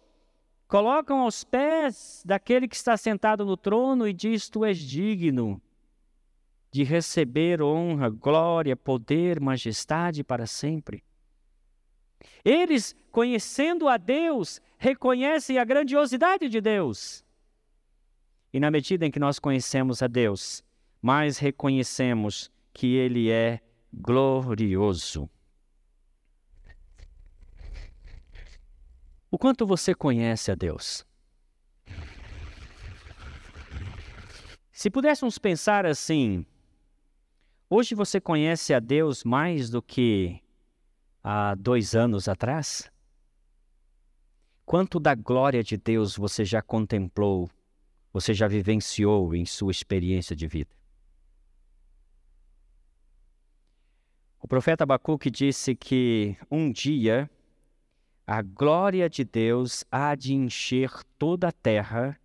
colocam 0.68 1.22
aos 1.22 1.44
pés 1.44 2.22
daquele 2.26 2.68
que 2.68 2.76
está 2.76 2.98
sentado 2.98 3.46
no 3.46 3.56
trono 3.56 4.08
e 4.08 4.14
diz: 4.14 4.50
Tu 4.50 4.66
és 4.66 4.78
digno 4.78 5.62
de 6.72 6.84
receber 6.84 7.62
honra, 7.62 8.10
glória, 8.10 8.76
poder, 8.76 9.40
majestade 9.40 10.24
para 10.24 10.46
sempre. 10.46 11.04
Eles, 12.44 12.96
conhecendo 13.12 13.88
a 13.88 13.98
Deus, 13.98 14.62
reconhecem 14.78 15.58
a 15.58 15.64
grandiosidade 15.64 16.50
de 16.50 16.62
Deus. 16.62 17.24
E 18.54 18.60
na 18.60 18.70
medida 18.70 19.06
em 19.06 19.12
que 19.12 19.20
nós 19.20 19.40
conhecemos 19.40 20.02
a 20.02 20.08
Deus, 20.08 20.64
mais 21.02 21.38
reconhecemos 21.38 22.52
que 22.74 22.96
Ele 22.96 23.30
é 23.30 23.60
glorioso. 23.94 25.30
O 29.30 29.38
quanto 29.38 29.66
você 29.66 29.94
conhece 29.94 30.52
a 30.52 30.56
Deus? 30.56 31.06
Se 34.72 34.90
pudéssemos 34.90 35.38
pensar 35.38 35.86
assim, 35.86 36.46
Hoje 37.70 37.94
você 37.96 38.22
conhece 38.22 38.74
a 38.74 38.80
Deus 38.80 39.26
mais 39.26 39.70
do 39.70 39.82
que 39.82 40.42
há 41.22 41.54
dois 41.54 41.96
anos 41.96 42.30
atrás? 42.30 42.90
Quanto 44.66 45.02
da 45.02 45.14
glória 45.14 45.62
de 45.62 45.76
Deus 45.76 46.16
você 46.16 46.46
já 46.46 46.62
contemplou, 46.62 47.50
você 48.14 48.34
já 48.34 48.48
vivenciou 48.48 49.36
em 49.36 49.46
sua 49.46 49.70
experiência 49.70 50.34
de 50.34 50.48
vida? 50.48 50.74
O 54.40 54.48
profeta 54.48 54.86
Abacuque 54.86 55.30
disse 55.30 55.76
que 55.76 56.38
um 56.50 56.72
dia 56.72 57.30
a 58.28 58.42
glória 58.42 59.10
de 59.10 59.24
Deus 59.24 59.86
há 59.90 60.14
de 60.14 60.34
encher 60.34 60.92
toda 61.18 61.48
a 61.48 61.52
terra 61.52 62.20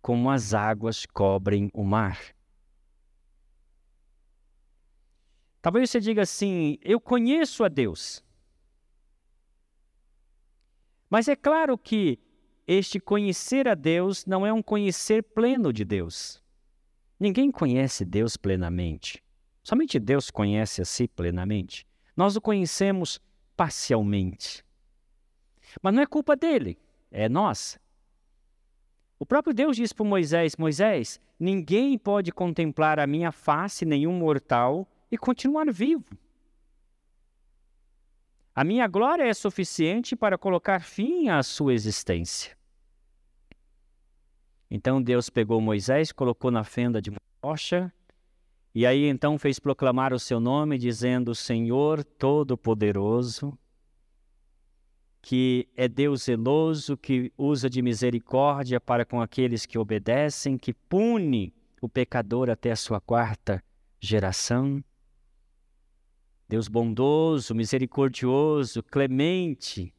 como 0.00 0.30
as 0.30 0.54
águas 0.54 1.04
cobrem 1.04 1.70
o 1.74 1.84
mar. 1.84 2.18
Talvez 5.60 5.90
você 5.90 6.00
diga 6.00 6.22
assim: 6.22 6.78
eu 6.80 6.98
conheço 6.98 7.62
a 7.64 7.68
Deus. 7.68 8.24
Mas 11.10 11.28
é 11.28 11.36
claro 11.36 11.76
que 11.76 12.18
este 12.66 12.98
conhecer 12.98 13.68
a 13.68 13.74
Deus 13.74 14.24
não 14.24 14.46
é 14.46 14.52
um 14.52 14.62
conhecer 14.62 15.22
pleno 15.22 15.70
de 15.72 15.84
Deus. 15.84 16.42
Ninguém 17.20 17.50
conhece 17.50 18.04
Deus 18.04 18.36
plenamente. 18.36 19.22
Somente 19.62 19.98
Deus 19.98 20.30
conhece 20.30 20.80
a 20.80 20.84
si 20.84 21.06
plenamente. 21.06 21.86
Nós 22.16 22.36
o 22.36 22.40
conhecemos 22.40 23.20
parcialmente. 23.56 24.65
Mas 25.82 25.94
não 25.94 26.02
é 26.02 26.06
culpa 26.06 26.36
dele, 26.36 26.78
é 27.10 27.28
nós. 27.28 27.78
O 29.18 29.24
próprio 29.24 29.54
Deus 29.54 29.76
diz 29.76 29.92
para 29.92 30.04
Moisés: 30.04 30.56
Moisés, 30.56 31.20
ninguém 31.38 31.96
pode 31.96 32.32
contemplar 32.32 32.98
a 32.98 33.06
minha 33.06 33.32
face, 33.32 33.84
nenhum 33.84 34.12
mortal, 34.12 34.88
e 35.10 35.16
continuar 35.16 35.70
vivo. 35.72 36.04
A 38.54 38.64
minha 38.64 38.86
glória 38.86 39.24
é 39.24 39.34
suficiente 39.34 40.16
para 40.16 40.38
colocar 40.38 40.80
fim 40.80 41.28
à 41.28 41.42
sua 41.42 41.74
existência. 41.74 42.56
Então 44.70 45.02
Deus 45.02 45.28
pegou 45.28 45.60
Moisés, 45.60 46.10
colocou 46.10 46.50
na 46.50 46.64
fenda 46.64 47.00
de 47.00 47.10
uma 47.10 47.20
rocha, 47.42 47.92
e 48.74 48.84
aí 48.84 49.04
então 49.04 49.38
fez 49.38 49.58
proclamar 49.58 50.12
o 50.12 50.18
seu 50.18 50.40
nome, 50.40 50.78
dizendo: 50.78 51.34
Senhor 51.34 52.02
Todo-Poderoso, 52.02 53.56
que 55.26 55.68
é 55.76 55.88
Deus 55.88 56.22
zeloso, 56.22 56.96
que 56.96 57.32
usa 57.36 57.68
de 57.68 57.82
misericórdia 57.82 58.80
para 58.80 59.04
com 59.04 59.20
aqueles 59.20 59.66
que 59.66 59.76
obedecem, 59.76 60.56
que 60.56 60.72
pune 60.72 61.52
o 61.82 61.88
pecador 61.88 62.48
até 62.48 62.70
a 62.70 62.76
sua 62.76 63.00
quarta 63.00 63.60
geração. 63.98 64.84
Deus 66.48 66.68
bondoso, 66.68 67.56
misericordioso, 67.56 68.84
clemente. 68.84 69.92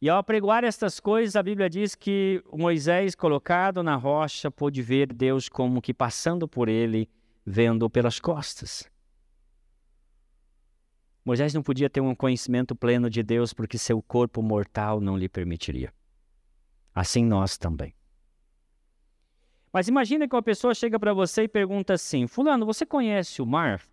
E 0.00 0.08
ao 0.08 0.18
apregoar 0.18 0.62
estas 0.62 1.00
coisas, 1.00 1.34
a 1.34 1.42
Bíblia 1.42 1.68
diz 1.68 1.96
que 1.96 2.40
Moisés, 2.52 3.16
colocado 3.16 3.82
na 3.82 3.96
rocha, 3.96 4.48
pôde 4.48 4.80
ver 4.80 5.12
Deus 5.12 5.48
como 5.48 5.82
que 5.82 5.92
passando 5.92 6.46
por 6.46 6.68
ele, 6.68 7.10
vendo 7.44 7.90
pelas 7.90 8.20
costas. 8.20 8.88
Moisés 11.28 11.52
não 11.52 11.62
podia 11.62 11.90
ter 11.90 12.00
um 12.00 12.14
conhecimento 12.14 12.74
pleno 12.74 13.10
de 13.10 13.22
Deus 13.22 13.52
porque 13.52 13.76
seu 13.76 14.00
corpo 14.00 14.40
mortal 14.40 14.98
não 14.98 15.14
lhe 15.14 15.28
permitiria. 15.28 15.92
Assim 16.94 17.22
nós 17.22 17.58
também. 17.58 17.94
Mas 19.70 19.88
imagina 19.88 20.26
que 20.26 20.34
uma 20.34 20.42
pessoa 20.42 20.74
chega 20.74 20.98
para 20.98 21.12
você 21.12 21.42
e 21.42 21.48
pergunta 21.48 21.92
assim: 21.92 22.26
Fulano, 22.26 22.64
você 22.64 22.86
conhece 22.86 23.42
o 23.42 23.46
mar? 23.46 23.84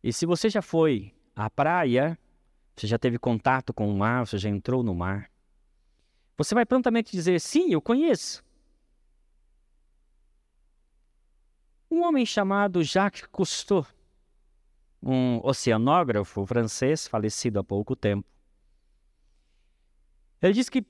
E 0.00 0.12
se 0.12 0.24
você 0.24 0.48
já 0.48 0.62
foi 0.62 1.12
à 1.34 1.50
praia, 1.50 2.16
você 2.76 2.86
já 2.86 2.96
teve 2.96 3.18
contato 3.18 3.74
com 3.74 3.90
o 3.90 3.98
mar, 3.98 4.24
você 4.24 4.38
já 4.38 4.48
entrou 4.48 4.84
no 4.84 4.94
mar, 4.94 5.28
você 6.38 6.54
vai 6.54 6.64
prontamente 6.64 7.10
dizer: 7.10 7.40
sim, 7.40 7.72
eu 7.72 7.82
conheço. 7.82 8.44
Um 11.90 12.04
homem 12.04 12.24
chamado 12.24 12.80
Jacques 12.84 13.26
Cousteau, 13.26 13.84
um 15.04 15.38
oceanógrafo 15.44 16.46
francês 16.46 17.06
falecido 17.06 17.58
há 17.58 17.64
pouco 17.64 17.94
tempo, 17.94 18.26
ele 20.40 20.54
diz 20.54 20.68
que, 20.68 20.84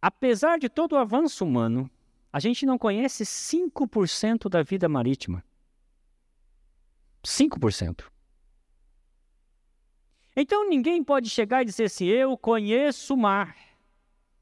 apesar 0.00 0.58
de 0.58 0.68
todo 0.68 0.92
o 0.92 0.98
avanço 0.98 1.44
humano, 1.44 1.90
a 2.32 2.38
gente 2.38 2.64
não 2.64 2.78
conhece 2.78 3.24
5% 3.24 4.48
da 4.48 4.62
vida 4.62 4.88
marítima. 4.88 5.44
5%. 7.24 8.04
Então 10.34 10.68
ninguém 10.68 11.02
pode 11.02 11.28
chegar 11.28 11.62
e 11.62 11.64
dizer 11.64 11.84
assim: 11.84 12.06
eu 12.06 12.38
conheço 12.38 13.14
o 13.14 13.16
mar. 13.16 13.56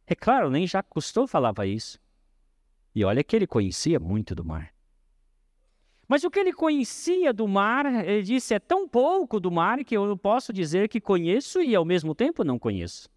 É 0.06 0.14
claro, 0.14 0.50
nem 0.50 0.66
já 0.66 0.82
custou 0.82 1.26
falava 1.26 1.66
isso. 1.66 1.98
E 2.94 3.04
olha 3.04 3.24
que 3.24 3.34
ele 3.34 3.46
conhecia 3.46 3.98
muito 3.98 4.34
do 4.34 4.44
mar. 4.44 4.72
Mas 6.08 6.24
o 6.24 6.30
que 6.30 6.40
ele 6.40 6.54
conhecia 6.54 7.34
do 7.34 7.46
mar, 7.46 7.84
ele 8.06 8.22
disse, 8.22 8.54
é 8.54 8.58
tão 8.58 8.88
pouco 8.88 9.38
do 9.38 9.50
mar 9.50 9.84
que 9.84 9.94
eu 9.94 10.16
posso 10.16 10.54
dizer 10.54 10.88
que 10.88 11.02
conheço 11.02 11.60
e 11.60 11.76
ao 11.76 11.84
mesmo 11.84 12.14
tempo 12.14 12.42
não 12.42 12.58
conheço. 12.58 13.10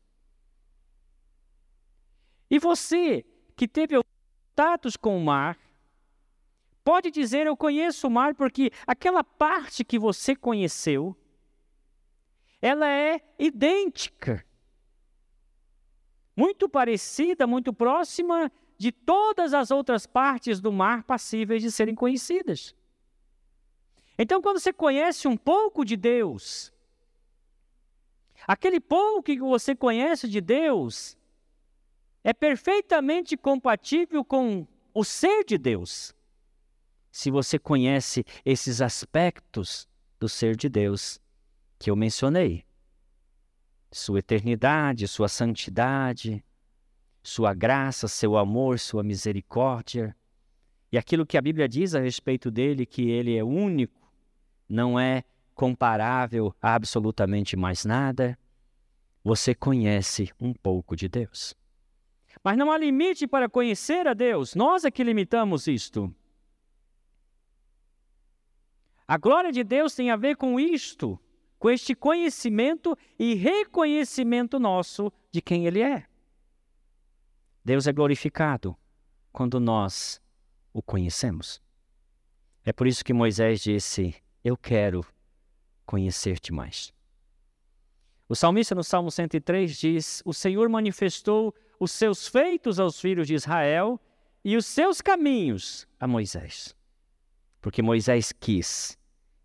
E 2.50 2.60
você 2.60 3.26
que 3.56 3.66
teve 3.66 3.96
contatos 4.52 4.98
com 4.98 5.18
o 5.18 5.24
mar, 5.24 5.58
pode 6.84 7.10
dizer 7.10 7.48
eu 7.48 7.56
conheço 7.56 8.08
o 8.08 8.12
mar 8.12 8.36
porque 8.36 8.72
aquela 8.86 9.24
parte 9.24 9.86
que 9.86 9.98
você 9.98 10.36
conheceu, 10.36 11.16
ela 12.62 12.90
é 12.90 13.22
idêntica, 13.40 14.46
muito 16.36 16.68
parecida, 16.68 17.48
muito 17.48 17.72
próxima 17.72 18.52
de 18.78 18.92
todas 18.92 19.54
as 19.54 19.72
outras 19.72 20.06
partes 20.06 20.60
do 20.60 20.74
mar 20.74 21.04
passíveis 21.04 21.62
de 21.62 21.72
serem 21.72 21.96
conhecidas. 21.96 22.76
Então, 24.22 24.40
quando 24.40 24.60
você 24.60 24.72
conhece 24.72 25.28
um 25.28 25.36
pouco 25.36 25.84
de 25.84 25.98
Deus, 25.98 26.72
aquele 28.46 28.80
pouco 28.80 29.24
que 29.24 29.40
você 29.40 29.76
conhece 29.76 30.30
de 30.30 30.40
Deus 30.40 31.18
é 32.24 32.32
perfeitamente 32.32 33.36
compatível 33.36 34.24
com 34.24 34.68
o 34.94 35.04
ser 35.04 35.44
de 35.44 35.58
Deus. 35.58 36.14
Se 37.12 37.32
você 37.32 37.58
conhece 37.58 38.24
esses 38.46 38.80
aspectos 38.80 39.90
do 40.20 40.30
ser 40.30 40.56
de 40.56 40.70
Deus 40.70 41.20
que 41.80 41.90
eu 41.90 41.96
mencionei, 41.96 42.64
sua 43.92 44.20
eternidade, 44.20 45.08
sua 45.08 45.30
santidade, 45.30 46.46
sua 47.24 47.56
graça, 47.56 48.08
seu 48.08 48.38
amor, 48.38 48.78
sua 48.78 49.02
misericórdia, 49.02 50.16
e 50.92 50.98
aquilo 51.00 51.26
que 51.26 51.40
a 51.40 51.42
Bíblia 51.42 51.68
diz 51.68 51.96
a 51.96 52.00
respeito 52.00 52.52
dele, 52.52 52.86
que 52.86 53.10
ele 53.10 53.36
é 53.36 53.44
único, 53.44 54.01
não 54.72 55.00
é 55.00 55.24
comparável 55.54 56.56
a 56.62 56.74
absolutamente 56.74 57.56
mais 57.56 57.86
nada, 57.86 58.38
você 59.24 59.54
conhece 59.54 60.32
um 60.40 60.54
pouco 60.54 60.96
de 60.96 61.08
Deus. 61.08 61.54
Mas 62.44 62.58
não 62.58 62.72
há 62.72 62.78
limite 62.78 63.28
para 63.28 63.50
conhecer 63.50 64.08
a 64.08 64.14
Deus, 64.14 64.56
nós 64.56 64.84
é 64.84 64.90
que 64.90 65.04
limitamos 65.04 65.68
isto. 65.68 66.14
A 69.08 69.18
glória 69.18 69.52
de 69.52 69.64
Deus 69.64 69.94
tem 69.94 70.10
a 70.10 70.16
ver 70.16 70.38
com 70.38 70.60
isto, 70.60 71.20
com 71.60 71.70
este 71.70 71.94
conhecimento 71.94 72.98
e 73.20 73.36
reconhecimento 73.36 74.58
nosso 74.58 75.12
de 75.32 75.42
quem 75.42 75.68
Ele 75.68 75.82
é. 75.82 76.06
Deus 77.64 77.86
é 77.86 77.94
glorificado 77.94 78.76
quando 79.32 79.60
nós 79.60 80.20
o 80.74 80.82
conhecemos. 80.82 81.62
É 82.64 82.72
por 82.72 82.88
isso 82.88 83.04
que 83.04 83.14
Moisés 83.14 83.62
disse: 83.62 84.16
eu 84.44 84.58
quero 84.58 85.06
conhecer-te 85.86 86.52
mais. 86.52 86.94
O 88.28 88.36
salmista 88.36 88.74
no 88.74 88.84
Salmo 88.84 89.12
103 89.12 89.78
diz: 89.78 90.22
O 90.26 90.34
Senhor 90.34 90.70
manifestou 90.70 91.54
os 91.80 91.92
seus 91.92 92.28
feitos 92.28 92.80
aos 92.80 93.00
filhos 93.00 93.28
de 93.28 93.34
Israel 93.34 94.00
e 94.44 94.56
os 94.56 94.66
seus 94.66 95.02
caminhos 95.02 95.88
a 96.00 96.08
Moisés. 96.08 96.76
Porque 97.60 97.82
Moisés 97.82 98.32
quis 98.32 98.98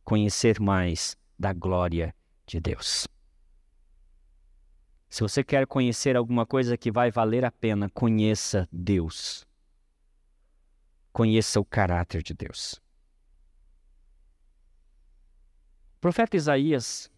conhecer 0.05 0.61
mais 0.61 1.17
da 1.39 1.53
glória 1.53 2.15
de 2.47 2.61
Deus. 2.61 3.07
Se 5.09 5.21
você 5.23 5.43
quer 5.43 5.67
conhecer 5.67 6.17
alguma 6.17 6.47
coisa 6.47 6.77
que 6.77 6.91
vai 6.91 7.11
valer 7.11 7.45
a 7.45 7.51
pena, 7.51 7.91
conheça 7.91 8.69
Deus. 8.71 9.47
Conheça 11.13 11.59
o 11.59 11.65
caráter 11.65 12.23
de 12.23 12.35
Deus. 12.35 12.81
Profeta 16.07 16.37
Isaías, 16.37 17.11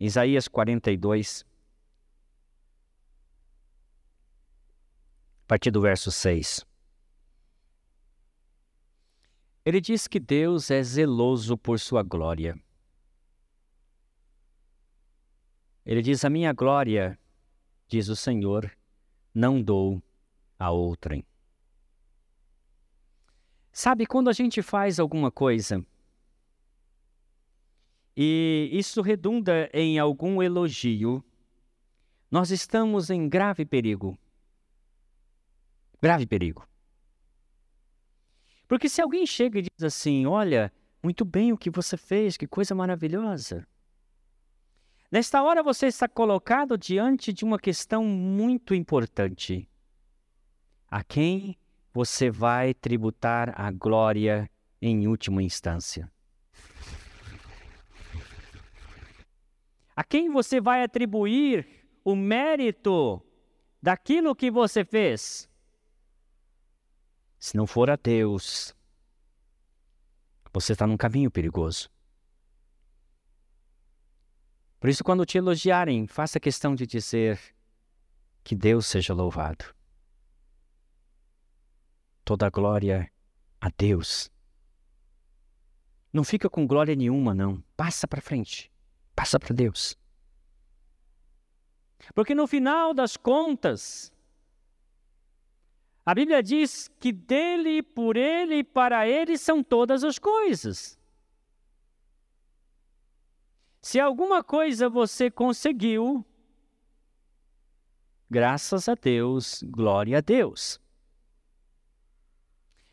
Isaías 0.00 0.48
42, 0.48 1.44
a 5.42 5.46
partir 5.46 5.70
do 5.70 5.82
verso 5.82 6.10
6. 6.10 6.64
Ele 9.66 9.82
diz 9.82 10.08
que 10.08 10.18
Deus 10.18 10.70
é 10.70 10.82
zeloso 10.82 11.58
por 11.58 11.78
sua 11.78 12.02
glória. 12.02 12.58
Ele 15.84 16.00
diz: 16.00 16.24
A 16.24 16.30
minha 16.30 16.54
glória, 16.54 17.18
diz 17.86 18.08
o 18.08 18.16
Senhor, 18.16 18.74
não 19.34 19.60
dou 19.60 20.02
a 20.58 20.70
outrem. 20.70 21.22
Sabe, 23.70 24.06
quando 24.06 24.30
a 24.30 24.32
gente 24.32 24.62
faz 24.62 24.98
alguma 24.98 25.30
coisa, 25.30 25.84
e 28.20 28.68
isso 28.72 29.00
redunda 29.00 29.70
em 29.72 29.96
algum 29.96 30.42
elogio, 30.42 31.24
nós 32.28 32.50
estamos 32.50 33.10
em 33.10 33.28
grave 33.28 33.64
perigo. 33.64 34.18
Grave 36.02 36.26
perigo. 36.26 36.66
Porque 38.66 38.88
se 38.88 39.00
alguém 39.00 39.24
chega 39.24 39.60
e 39.60 39.62
diz 39.62 39.84
assim: 39.84 40.26
Olha, 40.26 40.72
muito 41.00 41.24
bem 41.24 41.52
o 41.52 41.56
que 41.56 41.70
você 41.70 41.96
fez, 41.96 42.36
que 42.36 42.48
coisa 42.48 42.74
maravilhosa. 42.74 43.64
Nesta 45.12 45.40
hora 45.40 45.62
você 45.62 45.86
está 45.86 46.08
colocado 46.08 46.76
diante 46.76 47.32
de 47.32 47.44
uma 47.44 47.58
questão 47.58 48.04
muito 48.04 48.74
importante. 48.74 49.70
A 50.90 51.04
quem 51.04 51.56
você 51.94 52.32
vai 52.32 52.74
tributar 52.74 53.54
a 53.54 53.70
glória 53.70 54.50
em 54.82 55.06
última 55.06 55.40
instância? 55.40 56.10
A 59.98 60.04
quem 60.04 60.30
você 60.30 60.60
vai 60.60 60.84
atribuir 60.84 61.66
o 62.04 62.14
mérito 62.14 63.20
daquilo 63.82 64.32
que 64.32 64.48
você 64.48 64.84
fez? 64.84 65.50
Se 67.36 67.56
não 67.56 67.66
for 67.66 67.90
a 67.90 67.96
Deus, 67.96 68.76
você 70.52 70.74
está 70.74 70.86
num 70.86 70.96
caminho 70.96 71.32
perigoso. 71.32 71.90
Por 74.78 74.88
isso, 74.88 75.02
quando 75.02 75.26
te 75.26 75.36
elogiarem, 75.36 76.06
faça 76.06 76.38
questão 76.38 76.76
de 76.76 76.86
dizer 76.86 77.40
que 78.44 78.54
Deus 78.54 78.86
seja 78.86 79.12
louvado. 79.12 79.64
Toda 82.24 82.46
a 82.46 82.50
glória 82.50 83.10
a 83.60 83.68
Deus. 83.76 84.30
Não 86.12 86.22
fica 86.22 86.48
com 86.48 86.68
glória 86.68 86.94
nenhuma, 86.94 87.34
não. 87.34 87.60
Passa 87.76 88.06
para 88.06 88.20
frente. 88.20 88.70
Passa 89.18 89.36
para 89.40 89.52
Deus. 89.52 89.98
Porque 92.14 92.36
no 92.36 92.46
final 92.46 92.94
das 92.94 93.16
contas, 93.16 94.12
a 96.06 96.14
Bíblia 96.14 96.40
diz 96.40 96.86
que 97.00 97.10
dele, 97.10 97.82
por 97.82 98.16
ele 98.16 98.58
e 98.58 98.62
para 98.62 99.08
ele 99.08 99.36
são 99.36 99.60
todas 99.60 100.04
as 100.04 100.20
coisas. 100.20 100.96
Se 103.82 103.98
alguma 103.98 104.44
coisa 104.44 104.88
você 104.88 105.28
conseguiu, 105.28 106.24
graças 108.30 108.88
a 108.88 108.94
Deus, 108.94 109.64
glória 109.64 110.18
a 110.18 110.20
Deus. 110.20 110.80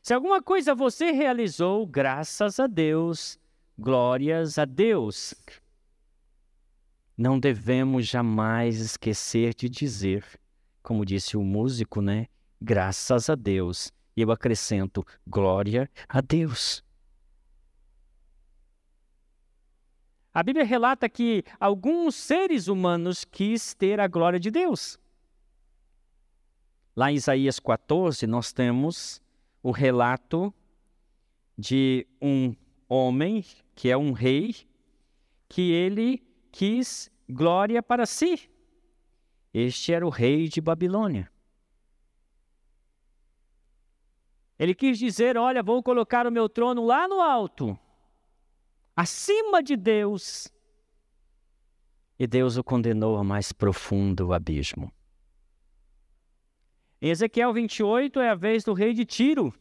Se 0.02 0.12
alguma 0.12 0.42
coisa 0.42 0.74
você 0.74 1.12
realizou, 1.12 1.86
graças 1.86 2.60
a 2.60 2.66
Deus, 2.66 3.40
glórias 3.78 4.58
a 4.58 4.66
Deus 4.66 5.36
não 7.18 7.40
devemos 7.40 8.08
jamais 8.08 8.80
esquecer 8.80 9.54
de 9.54 9.70
dizer, 9.70 10.26
como 10.84 11.06
disse 11.06 11.38
o 11.38 11.44
músico, 11.44 12.02
né? 12.02 12.28
Graças 12.62 13.30
a 13.30 13.36
Deus. 13.36 13.92
E 14.16 14.22
eu 14.22 14.32
acrescento, 14.32 15.06
glória 15.26 15.90
a 16.08 16.22
Deus. 16.22 16.84
A 20.34 20.44
Bíblia 20.44 20.66
relata 20.66 21.08
que 21.08 21.44
alguns 21.60 22.16
seres 22.16 22.68
humanos 22.68 23.24
quis 23.24 23.74
ter 23.74 24.02
a 24.02 24.08
glória 24.08 24.40
de 24.40 24.52
Deus. 24.52 25.00
Lá 26.94 27.12
em 27.12 27.16
Isaías 27.16 27.60
14, 27.60 28.28
nós 28.28 28.52
temos 28.52 29.22
o 29.64 29.72
relato 29.72 30.54
de 31.58 32.06
um 32.22 32.54
homem, 32.88 33.46
que 33.74 33.90
é 33.90 33.98
um 33.98 34.12
rei, 34.12 34.56
que 35.48 35.72
ele 35.72 36.22
quis 36.56 37.12
glória 37.28 37.84
para 37.84 38.06
si. 38.06 38.50
Este 39.54 39.92
era 39.92 40.06
o 40.06 40.10
rei 40.10 40.48
de 40.48 40.62
Babilônia. 40.62 41.30
Ele 44.58 44.74
quis 44.74 44.98
dizer: 44.98 45.38
Olha, 45.38 45.62
vou 45.62 45.84
colocar 45.84 46.26
o 46.26 46.32
meu 46.32 46.48
trono 46.48 46.86
lá 46.86 47.10
no 47.10 47.20
alto, 47.20 47.78
acima 48.96 49.62
de 49.62 49.76
Deus. 49.76 50.48
E 52.18 52.26
Deus 52.26 52.56
o 52.56 52.64
condenou 52.64 53.18
ao 53.18 53.26
mais 53.26 53.52
profundo 53.52 54.32
abismo. 54.32 54.90
Em 57.02 57.10
Ezequiel 57.10 57.52
28 57.52 58.22
é 58.22 58.30
a 58.30 58.36
vez 58.36 58.64
do 58.64 58.74
rei 58.74 58.94
de 58.94 59.04
Tiro, 59.04 59.54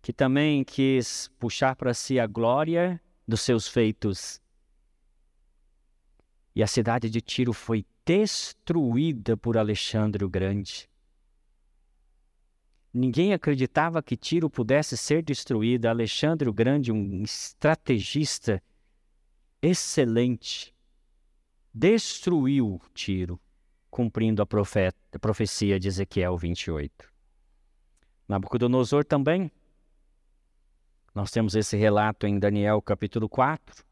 que 0.00 0.12
também 0.12 0.62
quis 0.62 1.26
puxar 1.40 1.74
para 1.74 1.92
si 1.92 2.20
a 2.20 2.28
glória 2.28 3.02
dos 3.26 3.40
seus 3.40 3.66
feitos. 3.66 4.40
E 6.60 6.62
a 6.62 6.66
cidade 6.66 7.08
de 7.08 7.22
Tiro 7.22 7.54
foi 7.54 7.86
destruída 8.04 9.34
por 9.34 9.56
Alexandre 9.56 10.26
o 10.26 10.28
Grande. 10.28 10.90
Ninguém 12.92 13.32
acreditava 13.32 14.02
que 14.02 14.14
Tiro 14.14 14.50
pudesse 14.50 14.94
ser 14.94 15.22
destruída. 15.22 15.88
Alexandre 15.88 16.50
o 16.50 16.52
Grande, 16.52 16.92
um 16.92 17.22
estrategista 17.22 18.62
excelente, 19.62 20.74
destruiu 21.72 22.78
Tiro, 22.92 23.40
cumprindo 23.90 24.42
a, 24.42 24.46
profeta, 24.46 24.98
a 25.14 25.18
profecia 25.18 25.80
de 25.80 25.88
Ezequiel 25.88 26.36
28. 26.36 27.10
Nabucodonosor 28.28 29.02
também. 29.02 29.50
Nós 31.14 31.30
temos 31.30 31.54
esse 31.54 31.74
relato 31.74 32.26
em 32.26 32.38
Daniel 32.38 32.82
capítulo 32.82 33.30
4, 33.30 33.82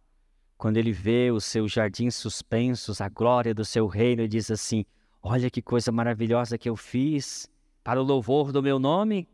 quando 0.58 0.76
ele 0.76 0.90
vê 0.90 1.30
os 1.30 1.44
seus 1.44 1.70
jardins 1.70 2.16
suspensos, 2.16 3.00
a 3.00 3.08
glória 3.08 3.54
do 3.54 3.64
seu 3.64 3.86
reino, 3.86 4.22
e 4.22 4.28
diz 4.28 4.50
assim: 4.50 4.84
Olha 5.22 5.48
que 5.48 5.62
coisa 5.62 5.92
maravilhosa 5.92 6.58
que 6.58 6.68
eu 6.68 6.74
fiz 6.74 7.48
para 7.84 8.02
o 8.02 8.04
louvor 8.04 8.50
do 8.50 8.60
meu 8.60 8.80
nome. 8.80 9.28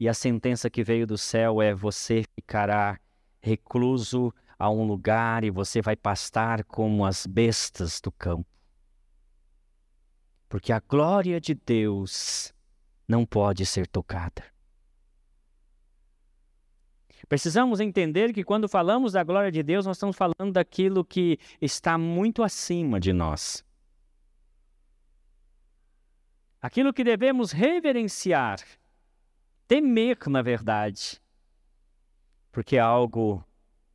E 0.00 0.08
a 0.08 0.14
sentença 0.14 0.70
que 0.70 0.82
veio 0.82 1.06
do 1.06 1.18
céu 1.18 1.60
é: 1.60 1.74
você 1.74 2.24
ficará 2.34 2.98
recluso 3.38 4.34
a 4.58 4.70
um 4.70 4.86
lugar 4.86 5.44
e 5.44 5.50
você 5.50 5.82
vai 5.82 5.94
pastar 5.94 6.64
como 6.64 7.04
as 7.04 7.26
bestas 7.26 8.00
do 8.00 8.10
campo. 8.10 8.46
Porque 10.48 10.72
a 10.72 10.80
glória 10.80 11.38
de 11.38 11.54
Deus 11.54 12.54
não 13.06 13.26
pode 13.26 13.66
ser 13.66 13.86
tocada. 13.86 14.49
Precisamos 17.30 17.78
entender 17.78 18.32
que 18.32 18.42
quando 18.42 18.68
falamos 18.68 19.12
da 19.12 19.22
glória 19.22 19.52
de 19.52 19.62
Deus, 19.62 19.86
nós 19.86 19.96
estamos 19.96 20.16
falando 20.16 20.52
daquilo 20.52 21.04
que 21.04 21.38
está 21.60 21.96
muito 21.96 22.42
acima 22.42 22.98
de 22.98 23.12
nós. 23.12 23.64
Aquilo 26.60 26.92
que 26.92 27.04
devemos 27.04 27.52
reverenciar, 27.52 28.58
temer, 29.68 30.18
na 30.26 30.42
verdade, 30.42 31.22
porque 32.50 32.76
é 32.76 32.80
algo 32.80 33.44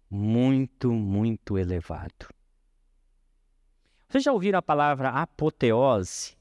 muito, 0.10 0.94
muito 0.94 1.58
elevado. 1.58 2.30
Vocês 4.08 4.24
já 4.24 4.32
ouviram 4.32 4.60
a 4.60 4.62
palavra 4.62 5.10
apoteose? 5.10 6.38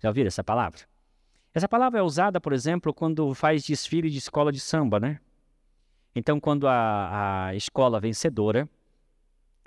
Já 0.00 0.10
ouviram 0.10 0.28
essa 0.28 0.44
palavra? 0.44 0.82
Essa 1.52 1.68
palavra 1.68 1.98
é 1.98 2.02
usada, 2.02 2.40
por 2.40 2.52
exemplo, 2.52 2.94
quando 2.94 3.34
faz 3.34 3.64
desfile 3.64 4.08
de 4.08 4.18
escola 4.18 4.52
de 4.52 4.60
samba, 4.60 5.00
né? 5.00 5.18
Então, 6.18 6.40
quando 6.40 6.66
a, 6.66 7.48
a 7.48 7.54
escola 7.54 8.00
vencedora, 8.00 8.66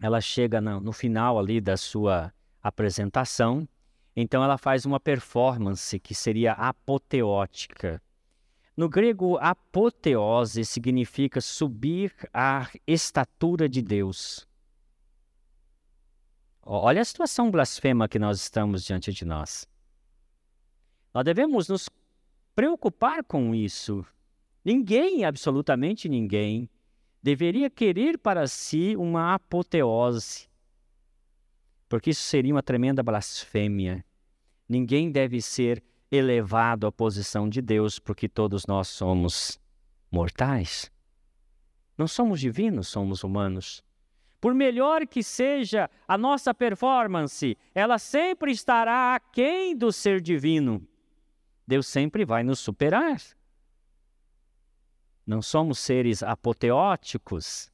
ela 0.01 0.19
chega 0.19 0.59
no, 0.59 0.81
no 0.81 0.91
final 0.91 1.37
ali 1.37 1.61
da 1.61 1.77
sua 1.77 2.33
apresentação, 2.59 3.69
então 4.15 4.43
ela 4.43 4.57
faz 4.57 4.83
uma 4.83 4.99
performance 4.99 5.99
que 5.99 6.15
seria 6.15 6.53
apoteótica. 6.53 8.01
No 8.75 8.89
grego, 8.89 9.37
apoteose 9.37 10.65
significa 10.65 11.39
subir 11.39 12.15
à 12.33 12.67
estatura 12.87 13.69
de 13.69 13.83
Deus. 13.83 14.47
Olha 16.63 17.01
a 17.03 17.05
situação 17.05 17.51
blasfema 17.51 18.09
que 18.09 18.17
nós 18.17 18.41
estamos 18.41 18.83
diante 18.83 19.13
de 19.13 19.23
nós. 19.23 19.67
Nós 21.13 21.23
devemos 21.23 21.69
nos 21.69 21.91
preocupar 22.55 23.23
com 23.23 23.53
isso. 23.53 24.03
Ninguém, 24.63 25.23
absolutamente 25.23 26.09
ninguém, 26.09 26.69
deveria 27.21 27.69
querer 27.69 28.17
para 28.17 28.47
si 28.47 28.95
uma 28.97 29.33
apoteose, 29.33 30.47
porque 31.87 32.11
isso 32.11 32.21
seria 32.21 32.53
uma 32.53 32.63
tremenda 32.63 33.01
blasfêmia. 33.01 34.05
Ninguém 34.67 35.11
deve 35.11 35.41
ser 35.41 35.83
elevado 36.11 36.85
à 36.85 36.91
posição 36.91 37.49
de 37.49 37.61
Deus, 37.61 37.99
porque 37.99 38.27
todos 38.29 38.65
nós 38.67 38.87
somos 38.87 39.59
mortais. 40.11 40.91
Não 41.97 42.07
somos 42.07 42.39
divinos, 42.39 42.87
somos 42.87 43.23
humanos. 43.23 43.83
Por 44.39 44.53
melhor 44.53 45.05
que 45.05 45.21
seja 45.21 45.89
a 46.07 46.17
nossa 46.17 46.53
performance, 46.53 47.57
ela 47.75 47.97
sempre 47.97 48.51
estará 48.51 49.15
aquém 49.15 49.75
do 49.75 49.91
ser 49.91 50.21
divino. 50.21 50.87
Deus 51.67 51.87
sempre 51.87 52.23
vai 52.23 52.43
nos 52.43 52.59
superar. 52.59 53.19
Não 55.29 55.43
somos 55.43 55.77
seres 55.77 56.23
apoteóticos. 56.23 57.71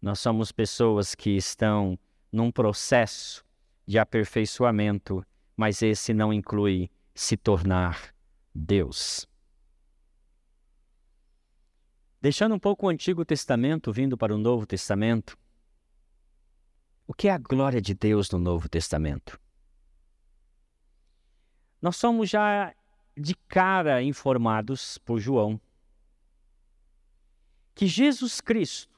Nós 0.00 0.20
somos 0.20 0.52
pessoas 0.52 1.12
que 1.12 1.30
estão 1.30 1.98
num 2.30 2.52
processo 2.52 3.44
de 3.84 3.98
aperfeiçoamento, 3.98 5.26
mas 5.56 5.82
esse 5.82 6.14
não 6.14 6.32
inclui 6.32 6.88
se 7.12 7.36
tornar 7.36 8.14
Deus. 8.54 9.26
Deixando 12.22 12.54
um 12.54 12.60
pouco 12.60 12.86
o 12.86 12.90
Antigo 12.90 13.24
Testamento, 13.24 13.92
vindo 13.92 14.16
para 14.16 14.32
o 14.32 14.38
Novo 14.38 14.64
Testamento, 14.66 15.36
o 17.08 17.12
que 17.12 17.26
é 17.26 17.32
a 17.32 17.38
glória 17.38 17.82
de 17.82 17.92
Deus 17.92 18.30
no 18.30 18.38
Novo 18.38 18.68
Testamento? 18.68 19.36
Nós 21.82 21.96
somos 21.96 22.30
já 22.30 22.72
de 23.16 23.34
cara 23.48 24.00
informados 24.00 24.96
por 24.98 25.18
João 25.18 25.60
que 27.76 27.86
Jesus 27.86 28.40
Cristo 28.40 28.88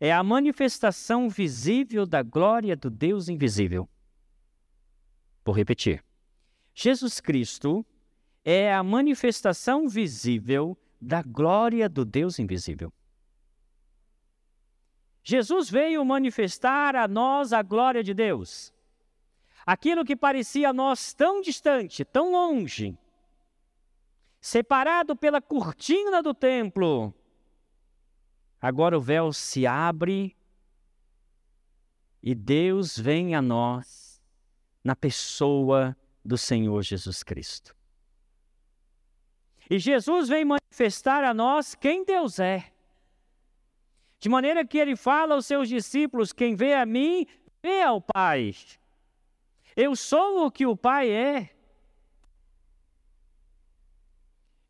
é 0.00 0.12
a 0.12 0.20
manifestação 0.20 1.28
visível 1.28 2.04
da 2.04 2.24
glória 2.24 2.74
do 2.74 2.90
Deus 2.90 3.28
invisível. 3.28 3.88
Vou 5.44 5.54
repetir. 5.54 6.04
Jesus 6.74 7.20
Cristo 7.20 7.86
é 8.44 8.74
a 8.74 8.82
manifestação 8.82 9.88
visível 9.88 10.76
da 11.00 11.22
glória 11.22 11.88
do 11.88 12.04
Deus 12.04 12.40
invisível. 12.40 12.92
Jesus 15.22 15.70
veio 15.70 16.04
manifestar 16.04 16.96
a 16.96 17.06
nós 17.06 17.52
a 17.52 17.62
glória 17.62 18.02
de 18.02 18.12
Deus. 18.12 18.74
Aquilo 19.64 20.04
que 20.04 20.16
parecia 20.16 20.70
a 20.70 20.72
nós 20.72 21.14
tão 21.14 21.40
distante, 21.40 22.04
tão 22.04 22.32
longe, 22.32 22.98
separado 24.40 25.14
pela 25.14 25.40
cortina 25.40 26.22
do 26.22 26.34
templo, 26.34 27.14
Agora 28.60 28.96
o 28.96 29.00
véu 29.00 29.32
se 29.32 29.66
abre 29.66 30.36
e 32.22 32.34
Deus 32.34 32.98
vem 32.98 33.34
a 33.34 33.40
nós 33.40 34.20
na 34.84 34.94
pessoa 34.94 35.96
do 36.22 36.36
Senhor 36.36 36.82
Jesus 36.82 37.22
Cristo. 37.22 37.74
E 39.70 39.78
Jesus 39.78 40.28
vem 40.28 40.44
manifestar 40.44 41.24
a 41.24 41.32
nós 41.32 41.74
quem 41.74 42.04
Deus 42.04 42.38
é. 42.38 42.70
De 44.18 44.28
maneira 44.28 44.66
que 44.66 44.76
ele 44.76 44.96
fala 44.96 45.34
aos 45.34 45.46
seus 45.46 45.68
discípulos: 45.68 46.32
quem 46.32 46.54
vê 46.54 46.74
a 46.74 46.84
mim, 46.84 47.26
vê 47.62 47.80
ao 47.80 48.00
Pai. 48.00 48.54
Eu 49.74 49.96
sou 49.96 50.44
o 50.44 50.50
que 50.50 50.66
o 50.66 50.76
Pai 50.76 51.10
é. 51.10 51.50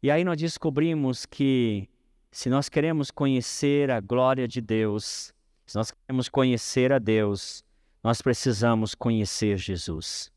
E 0.01 0.11
aí 0.11 0.23
nós 0.23 0.37
descobrimos 0.37 1.27
que 1.27 1.90
se 2.31 2.49
nós 2.49 2.69
queremos 2.69 3.11
conhecer 3.11 3.91
a 3.91 4.01
glória 4.01 4.47
de 4.47 4.61
Deus, 4.61 5.35
se 5.67 5.77
nós 5.77 5.91
queremos 5.91 6.29
conhecer 6.29 6.93
a 6.93 6.99
Deus, 6.99 7.65
nós 8.03 8.23
precisamos 8.23 8.95
conhecer 8.95 9.59
Jesus. 9.59 10.33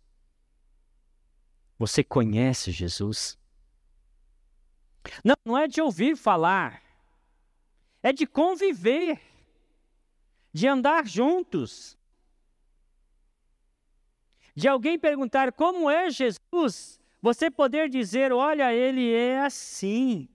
Você 1.77 2.03
conhece 2.03 2.71
Jesus? 2.71 3.37
Não, 5.23 5.35
não 5.45 5.57
é 5.57 5.67
de 5.67 5.81
ouvir 5.81 6.15
falar, 6.15 6.81
é 8.01 8.11
de 8.11 8.25
conviver, 8.25 9.19
de 10.51 10.67
andar 10.67 11.05
juntos. 11.05 11.97
De 14.55 14.67
alguém 14.67 14.99
perguntar 14.99 15.51
como 15.51 15.89
é 15.89 16.09
Jesus, 16.09 16.99
você 17.21 17.49
poder 17.49 17.89
dizer: 17.89 18.31
olha, 18.31 18.73
ele 18.73 19.11
é 19.11 19.41
assim 19.41 20.29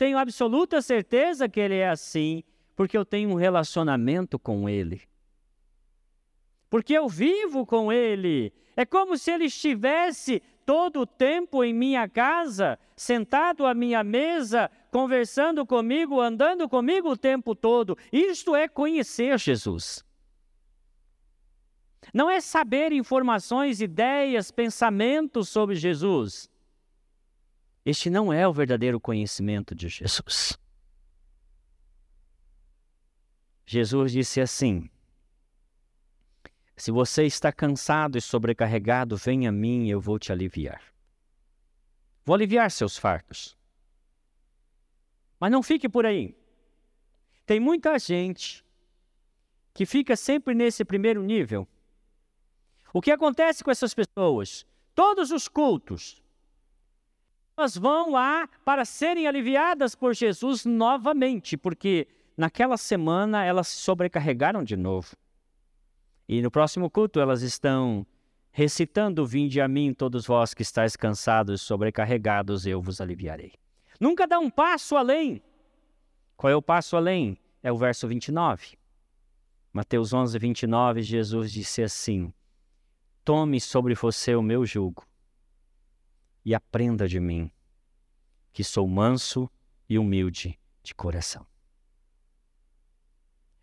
tenho 0.00 0.16
absoluta 0.16 0.80
certeza 0.80 1.46
que 1.46 1.60
ele 1.60 1.74
é 1.74 1.90
assim, 1.90 2.42
porque 2.74 2.96
eu 2.96 3.04
tenho 3.04 3.28
um 3.28 3.34
relacionamento 3.34 4.38
com 4.38 4.66
ele. 4.66 5.02
Porque 6.70 6.94
eu 6.94 7.06
vivo 7.06 7.66
com 7.66 7.92
ele. 7.92 8.50
É 8.74 8.86
como 8.86 9.18
se 9.18 9.30
ele 9.30 9.44
estivesse 9.44 10.42
todo 10.64 11.00
o 11.00 11.06
tempo 11.06 11.62
em 11.62 11.74
minha 11.74 12.08
casa, 12.08 12.78
sentado 12.96 13.66
à 13.66 13.74
minha 13.74 14.02
mesa, 14.02 14.70
conversando 14.90 15.66
comigo, 15.66 16.18
andando 16.18 16.66
comigo 16.66 17.10
o 17.10 17.16
tempo 17.18 17.54
todo. 17.54 17.94
Isto 18.10 18.56
é 18.56 18.66
conhecer 18.66 19.38
Jesus. 19.38 20.02
não 22.14 22.30
é 22.30 22.40
saber 22.40 22.90
informações, 22.90 23.82
ideias, 23.82 24.50
pensamentos 24.50 25.50
sobre 25.50 25.74
Jesus. 25.74 26.48
Este 27.84 28.10
não 28.10 28.32
é 28.32 28.46
o 28.46 28.52
verdadeiro 28.52 29.00
conhecimento 29.00 29.74
de 29.74 29.88
Jesus. 29.88 30.58
Jesus 33.64 34.12
disse 34.12 34.40
assim: 34.40 34.90
Se 36.76 36.90
você 36.90 37.24
está 37.24 37.52
cansado 37.52 38.18
e 38.18 38.20
sobrecarregado, 38.20 39.16
venha 39.16 39.48
a 39.48 39.52
mim 39.52 39.86
e 39.86 39.90
eu 39.90 40.00
vou 40.00 40.18
te 40.18 40.32
aliviar. 40.32 40.82
Vou 42.24 42.34
aliviar 42.34 42.70
seus 42.70 42.98
fardos. 42.98 43.56
Mas 45.38 45.50
não 45.50 45.62
fique 45.62 45.88
por 45.88 46.04
aí. 46.04 46.36
Tem 47.46 47.58
muita 47.58 47.98
gente 47.98 48.64
que 49.72 49.86
fica 49.86 50.14
sempre 50.14 50.54
nesse 50.54 50.84
primeiro 50.84 51.22
nível. 51.22 51.66
O 52.92 53.00
que 53.00 53.10
acontece 53.10 53.64
com 53.64 53.70
essas 53.70 53.94
pessoas? 53.94 54.66
Todos 54.94 55.30
os 55.30 55.48
cultos, 55.48 56.22
elas 57.60 57.76
vão 57.76 58.10
lá 58.12 58.48
para 58.64 58.86
serem 58.86 59.26
aliviadas 59.26 59.94
por 59.94 60.14
Jesus 60.14 60.64
novamente, 60.64 61.58
porque 61.58 62.08
naquela 62.34 62.78
semana 62.78 63.44
elas 63.44 63.68
se 63.68 63.76
sobrecarregaram 63.76 64.64
de 64.64 64.76
novo. 64.76 65.14
E 66.26 66.40
no 66.40 66.50
próximo 66.50 66.88
culto 66.88 67.20
elas 67.20 67.42
estão 67.42 68.06
recitando: 68.50 69.26
Vinde 69.26 69.60
a 69.60 69.68
mim, 69.68 69.92
todos 69.92 70.26
vós 70.26 70.54
que 70.54 70.62
estáis 70.62 70.96
cansados 70.96 71.60
e 71.60 71.64
sobrecarregados, 71.64 72.66
eu 72.66 72.80
vos 72.80 72.98
aliviarei. 72.98 73.52
Nunca 74.00 74.26
dá 74.26 74.38
um 74.38 74.48
passo 74.48 74.96
além. 74.96 75.42
Qual 76.38 76.50
é 76.50 76.56
o 76.56 76.62
passo 76.62 76.96
além? 76.96 77.36
É 77.62 77.70
o 77.70 77.76
verso 77.76 78.08
29. 78.08 78.78
Mateus 79.70 80.14
11, 80.14 80.38
29, 80.38 81.02
Jesus 81.02 81.52
disse 81.52 81.82
assim: 81.82 82.32
Tome 83.22 83.60
sobre 83.60 83.94
você 83.94 84.34
o 84.34 84.40
meu 84.40 84.64
jugo 84.64 85.09
e 86.44 86.54
aprenda 86.54 87.06
de 87.08 87.20
mim, 87.20 87.50
que 88.52 88.64
sou 88.64 88.86
manso 88.86 89.50
e 89.88 89.98
humilde 89.98 90.58
de 90.82 90.94
coração. 90.94 91.46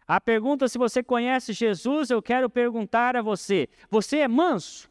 A 0.08 0.22
pergunta 0.22 0.70
se 0.70 0.78
você 0.78 1.04
conhece 1.04 1.52
Jesus, 1.52 2.10
eu 2.10 2.22
quero 2.22 2.50
perguntar 2.50 3.18
a 3.18 3.22
você: 3.22 3.68
você 3.90 4.20
é 4.20 4.28
manso? 4.28 4.90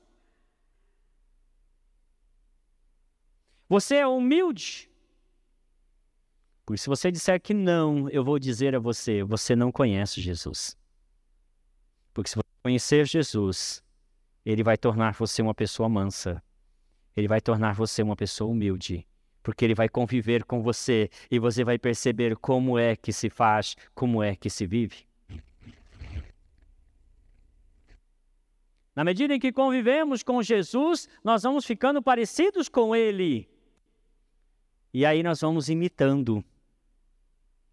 Você 3.68 3.96
é 3.96 4.06
humilde? 4.06 4.90
Porque 6.66 6.78
se 6.78 6.88
você 6.88 7.10
disser 7.10 7.40
que 7.40 7.54
não, 7.54 8.08
eu 8.10 8.24
vou 8.24 8.38
dizer 8.38 8.74
a 8.74 8.78
você: 8.78 9.22
você 9.22 9.56
não 9.56 9.72
conhece 9.72 10.20
Jesus. 10.20 10.76
Porque 12.12 12.28
se 12.28 12.36
você 12.36 12.48
conhecer 12.62 13.06
Jesus, 13.06 13.82
ele 14.44 14.62
vai 14.62 14.76
tornar 14.76 15.14
você 15.14 15.40
uma 15.40 15.54
pessoa 15.54 15.88
mansa. 15.88 16.42
Ele 17.16 17.26
vai 17.26 17.40
tornar 17.40 17.74
você 17.74 18.02
uma 18.02 18.14
pessoa 18.14 18.50
humilde. 18.50 19.06
Porque 19.42 19.64
ele 19.64 19.74
vai 19.74 19.88
conviver 19.88 20.44
com 20.44 20.62
você 20.62 21.08
e 21.30 21.38
você 21.38 21.64
vai 21.64 21.78
perceber 21.78 22.36
como 22.36 22.78
é 22.78 22.96
que 22.96 23.12
se 23.12 23.30
faz, 23.30 23.76
como 23.94 24.22
é 24.22 24.34
que 24.34 24.50
se 24.50 24.66
vive. 24.66 25.06
Na 28.94 29.04
medida 29.04 29.34
em 29.34 29.38
que 29.38 29.52
convivemos 29.52 30.22
com 30.22 30.42
Jesus, 30.42 31.08
nós 31.22 31.42
vamos 31.42 31.64
ficando 31.64 32.02
parecidos 32.02 32.68
com 32.68 32.96
Ele. 32.96 33.48
E 34.92 35.04
aí 35.04 35.22
nós 35.22 35.42
vamos 35.42 35.68
imitando. 35.68 36.42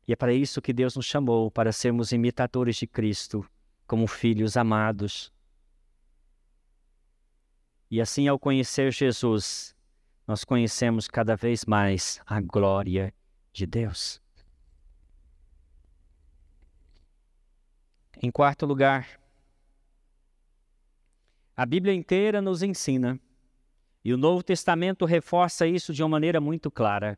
E 0.05 0.11
é 0.11 0.15
para 0.15 0.33
isso 0.33 0.61
que 0.61 0.73
Deus 0.73 0.95
nos 0.97 1.05
chamou, 1.05 1.49
para 1.49 1.71
sermos 1.71 2.11
imitadores 2.11 2.75
de 2.75 2.85
Cristo 2.85 3.45
como 3.87 4.05
filhos 4.05 4.57
amados. 4.57 5.31
E 7.93 8.01
assim, 8.01 8.27
ao 8.27 8.39
conhecer 8.39 8.91
Jesus, 8.91 9.75
nós 10.25 10.43
conhecemos 10.43 11.07
cada 11.07 11.35
vez 11.35 11.63
mais 11.63 12.19
a 12.25 12.41
glória 12.41 13.13
de 13.51 13.67
Deus. 13.67 14.19
Em 18.19 18.31
quarto 18.31 18.65
lugar, 18.65 19.21
a 21.55 21.67
Bíblia 21.67 21.93
inteira 21.93 22.41
nos 22.41 22.63
ensina, 22.63 23.19
e 24.03 24.11
o 24.11 24.17
Novo 24.17 24.41
Testamento 24.41 25.05
reforça 25.05 25.67
isso 25.67 25.93
de 25.93 26.01
uma 26.01 26.09
maneira 26.09 26.41
muito 26.41 26.71
clara, 26.71 27.15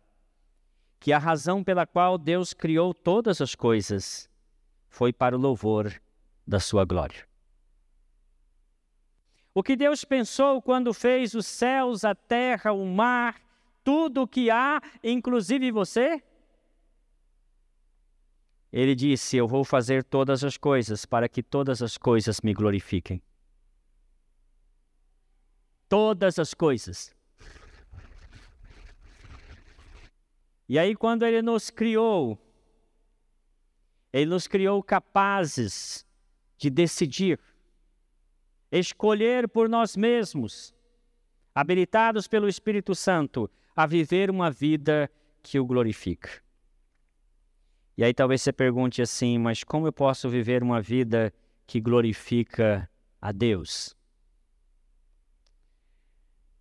que 0.99 1.13
a 1.13 1.17
razão 1.17 1.63
pela 1.63 1.87
qual 1.87 2.17
Deus 2.17 2.51
criou 2.53 2.93
todas 2.93 3.39
as 3.39 3.55
coisas 3.55 4.29
foi 4.89 5.13
para 5.13 5.37
o 5.37 5.39
louvor 5.39 6.01
da 6.45 6.59
sua 6.59 6.83
glória. 6.83 7.25
O 9.57 9.63
que 9.63 9.77
Deus 9.77 10.03
pensou 10.03 10.61
quando 10.61 10.93
fez 10.93 11.33
os 11.33 11.45
céus, 11.45 12.03
a 12.03 12.13
terra, 12.13 12.73
o 12.73 12.85
mar, 12.85 13.41
tudo 13.85 14.23
o 14.23 14.27
que 14.27 14.51
há, 14.51 14.81
inclusive 15.01 15.71
você? 15.71 16.21
Ele 18.69 18.93
disse: 18.93 19.37
Eu 19.37 19.47
vou 19.47 19.63
fazer 19.63 20.03
todas 20.03 20.43
as 20.43 20.57
coisas 20.57 21.05
para 21.05 21.29
que 21.29 21.41
todas 21.41 21.81
as 21.81 21.97
coisas 21.97 22.41
me 22.41 22.53
glorifiquem. 22.53 23.21
Todas 25.87 26.37
as 26.37 26.53
coisas. 26.53 27.15
E 30.67 30.77
aí, 30.77 30.97
quando 30.97 31.23
Ele 31.23 31.41
nos 31.41 31.69
criou, 31.69 32.37
Ele 34.11 34.25
nos 34.25 34.47
criou 34.47 34.83
capazes 34.83 36.05
de 36.57 36.69
decidir, 36.69 37.39
escolher 38.71 39.47
por 39.47 39.69
nós 39.69 39.95
mesmos, 39.95 40.73
habilitados 41.53 42.27
pelo 42.27 42.47
Espírito 42.47 42.93
Santo 42.93 43.49
a 43.75 43.85
viver 43.85 44.29
uma 44.29 44.49
vida 44.49 45.09
que 45.41 45.59
o 45.59 45.65
glorifica. 45.65 46.29
E 47.97 48.03
aí 48.03 48.13
talvez 48.13 48.41
você 48.41 48.51
pergunte 48.51 49.01
assim, 49.01 49.37
mas 49.37 49.63
como 49.63 49.87
eu 49.87 49.93
posso 49.93 50.29
viver 50.29 50.61
uma 50.61 50.81
vida 50.81 51.33
que 51.65 51.79
glorifica 51.79 52.89
a 53.21 53.31
Deus? 53.31 53.95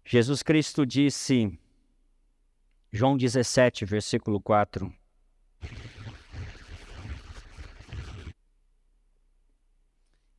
Jesus 0.04 0.42
Cristo 0.42 0.84
disse, 0.84 1.58
João 2.92 3.16
17, 3.16 3.84
versículo 3.84 4.40
4, 4.40 4.92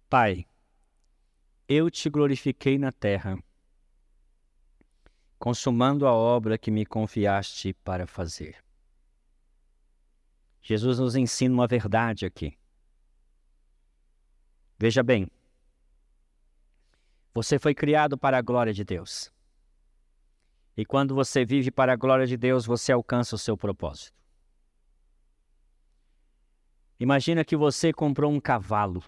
Pai, 0.08 0.46
eu 1.68 1.90
te 1.90 2.10
glorifiquei 2.10 2.78
na 2.78 2.92
terra, 2.92 3.38
consumando 5.40 6.06
a 6.08 6.14
obra 6.14 6.58
que 6.58 6.70
me 6.70 6.86
confiaste 6.86 7.74
para 7.74 8.06
fazer. 8.06 8.64
Jesus 10.62 11.00
nos 11.00 11.16
ensina 11.16 11.54
uma 11.54 11.68
verdade 11.68 12.26
aqui. 12.26 12.58
Veja 14.78 15.02
bem, 15.02 15.28
você 17.34 17.58
foi 17.58 17.74
criado 17.74 18.18
para 18.18 18.38
a 18.38 18.42
glória 18.42 18.74
de 18.74 18.84
Deus. 18.84 19.32
E 20.78 20.86
quando 20.86 21.16
você 21.16 21.46
vive 21.46 21.72
para 21.72 21.94
a 21.94 21.96
glória 21.96 22.28
de 22.28 22.36
Deus, 22.38 22.66
você 22.66 22.92
alcança 22.92 23.36
o 23.36 23.40
seu 23.40 23.58
propósito. 23.58 24.14
Imagina 27.00 27.44
que 27.44 27.56
você 27.56 27.92
comprou 27.92 28.32
um 28.32 28.40
cavalo. 28.40 29.04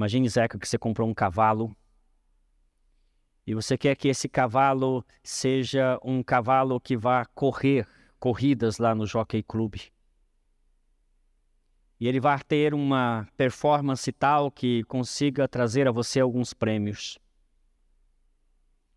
Imagine, 0.00 0.30
Zeca, 0.30 0.58
que 0.58 0.66
você 0.66 0.78
comprou 0.78 1.06
um 1.06 1.12
cavalo 1.12 1.76
e 3.46 3.54
você 3.54 3.76
quer 3.76 3.94
que 3.94 4.08
esse 4.08 4.30
cavalo 4.30 5.04
seja 5.22 6.00
um 6.02 6.22
cavalo 6.22 6.80
que 6.80 6.96
vá 6.96 7.26
correr 7.26 7.86
corridas 8.18 8.78
lá 8.78 8.94
no 8.94 9.06
Jockey 9.06 9.42
Club. 9.42 9.74
E 12.00 12.08
ele 12.08 12.18
vai 12.18 12.42
ter 12.42 12.72
uma 12.72 13.28
performance 13.36 14.10
tal 14.10 14.50
que 14.50 14.84
consiga 14.84 15.46
trazer 15.46 15.86
a 15.86 15.92
você 15.92 16.20
alguns 16.20 16.54
prêmios. 16.54 17.18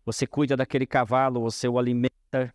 Você 0.06 0.26
cuida 0.26 0.56
daquele 0.56 0.86
cavalo, 0.86 1.42
você 1.42 1.68
o 1.68 1.78
alimenta. 1.78 2.54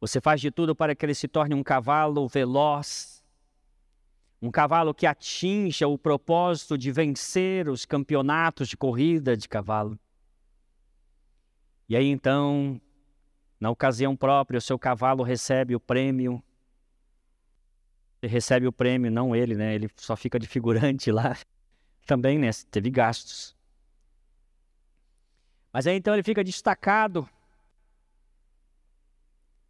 Você 0.00 0.20
faz 0.20 0.40
de 0.40 0.52
tudo 0.52 0.76
para 0.76 0.94
que 0.94 1.04
ele 1.04 1.16
se 1.16 1.26
torne 1.26 1.52
um 1.52 1.64
cavalo 1.64 2.28
veloz, 2.28 3.19
um 4.42 4.50
cavalo 4.50 4.94
que 4.94 5.06
atinja 5.06 5.86
o 5.86 5.98
propósito 5.98 6.78
de 6.78 6.90
vencer 6.90 7.68
os 7.68 7.84
campeonatos 7.84 8.68
de 8.68 8.76
corrida 8.76 9.36
de 9.36 9.48
cavalo. 9.48 9.98
E 11.88 11.96
aí 11.96 12.06
então, 12.06 12.80
na 13.58 13.70
ocasião 13.70 14.16
própria, 14.16 14.58
o 14.58 14.60
seu 14.60 14.78
cavalo 14.78 15.22
recebe 15.22 15.74
o 15.74 15.80
prêmio. 15.80 16.42
Ele 18.22 18.32
recebe 18.32 18.66
o 18.66 18.72
prêmio, 18.72 19.10
não 19.10 19.36
ele, 19.36 19.54
né? 19.54 19.74
Ele 19.74 19.90
só 19.96 20.16
fica 20.16 20.38
de 20.38 20.46
figurante 20.46 21.10
lá. 21.10 21.36
Também, 22.06 22.38
né? 22.38 22.50
Teve 22.70 22.90
gastos. 22.90 23.54
Mas 25.72 25.86
aí 25.86 25.96
então 25.96 26.14
ele 26.14 26.22
fica 26.22 26.42
destacado. 26.42 27.28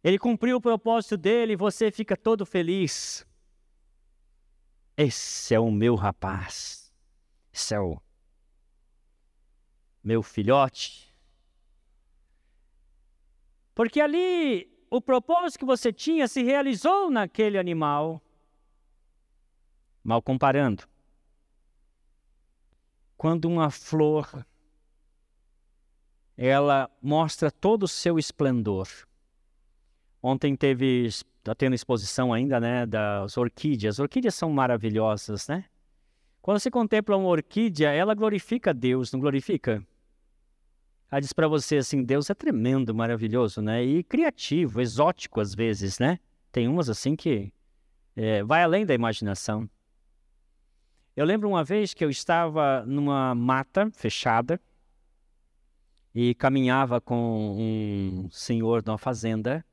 Ele 0.03 0.17
cumpriu 0.17 0.57
o 0.57 0.61
propósito 0.61 1.17
dele 1.17 1.53
e 1.53 1.57
você 1.57 1.91
fica 1.91 2.15
todo 2.15 2.45
feliz. 2.45 3.25
Esse 4.95 5.55
é 5.55 5.59
o 5.59 5.71
meu 5.71 5.95
rapaz. 5.95 6.93
Esse 7.51 7.75
é 7.75 7.79
o, 7.79 7.99
meu 10.03 10.23
filhote. 10.23 11.13
Porque 13.73 14.01
ali 14.01 14.71
o 14.89 15.01
propósito 15.01 15.59
que 15.59 15.65
você 15.65 15.91
tinha 15.93 16.27
se 16.27 16.43
realizou 16.43 17.09
naquele 17.09 17.57
animal. 17.57 18.21
Mal 20.03 20.21
comparando. 20.21 20.83
Quando 23.15 23.45
uma 23.45 23.69
flor 23.69 24.45
ela 26.35 26.89
mostra 27.01 27.51
todo 27.51 27.83
o 27.83 27.87
seu 27.87 28.17
esplendor. 28.17 28.87
Ontem 30.23 30.55
teve, 30.55 31.07
está 31.41 31.55
tendo 31.55 31.73
exposição 31.73 32.31
ainda, 32.31 32.59
né, 32.59 32.85
das 32.85 33.35
orquídeas. 33.35 33.95
As 33.95 33.99
orquídeas 33.99 34.35
são 34.35 34.49
maravilhosas, 34.51 35.47
né? 35.47 35.65
Quando 36.41 36.59
você 36.59 36.71
contempla 36.71 37.17
uma 37.17 37.29
orquídea, 37.29 37.89
ela 37.91 38.13
glorifica 38.13 38.73
Deus, 38.73 39.11
não 39.11 39.19
glorifica? 39.19 39.85
Ela 41.11 41.19
diz 41.19 41.33
para 41.33 41.47
você 41.47 41.77
assim, 41.77 42.03
Deus 42.03 42.29
é 42.29 42.33
tremendo, 42.33 42.95
maravilhoso, 42.95 43.61
né? 43.61 43.83
E 43.83 44.03
criativo, 44.03 44.79
exótico 44.79 45.41
às 45.41 45.53
vezes, 45.53 45.99
né? 45.99 46.19
Tem 46.51 46.67
umas 46.67 46.89
assim 46.89 47.15
que 47.15 47.51
é, 48.15 48.43
vai 48.43 48.63
além 48.63 48.85
da 48.85 48.93
imaginação. 48.93 49.69
Eu 51.15 51.25
lembro 51.25 51.49
uma 51.49 51.63
vez 51.63 51.93
que 51.93 52.05
eu 52.05 52.09
estava 52.09 52.85
numa 52.85 53.35
mata 53.35 53.89
fechada 53.91 54.59
e 56.13 56.35
caminhava 56.35 57.01
com 57.01 57.55
um 57.57 58.29
senhor 58.31 58.81
de 58.81 58.89
uma 58.89 58.97
fazenda 58.97 59.65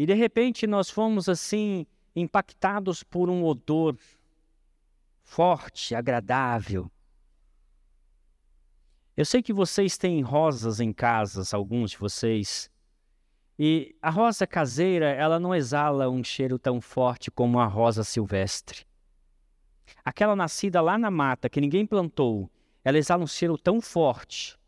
e 0.00 0.06
de 0.06 0.14
repente 0.14 0.66
nós 0.66 0.88
fomos 0.88 1.28
assim 1.28 1.86
impactados 2.16 3.02
por 3.02 3.28
um 3.28 3.44
odor 3.44 3.98
forte, 5.22 5.94
agradável. 5.94 6.90
Eu 9.14 9.26
sei 9.26 9.42
que 9.42 9.52
vocês 9.52 9.98
têm 9.98 10.22
rosas 10.22 10.80
em 10.80 10.90
casas, 10.90 11.52
alguns 11.52 11.90
de 11.90 11.98
vocês. 11.98 12.70
E 13.58 13.94
a 14.00 14.08
rosa 14.08 14.46
caseira, 14.46 15.10
ela 15.10 15.38
não 15.38 15.54
exala 15.54 16.08
um 16.08 16.24
cheiro 16.24 16.58
tão 16.58 16.80
forte 16.80 17.30
como 17.30 17.60
a 17.60 17.66
rosa 17.66 18.02
silvestre. 18.02 18.86
Aquela 20.02 20.34
nascida 20.34 20.80
lá 20.80 20.96
na 20.96 21.10
mata, 21.10 21.50
que 21.50 21.60
ninguém 21.60 21.84
plantou, 21.84 22.50
ela 22.82 22.96
exala 22.96 23.22
um 23.22 23.26
cheiro 23.26 23.58
tão 23.58 23.82
forte 23.82 24.58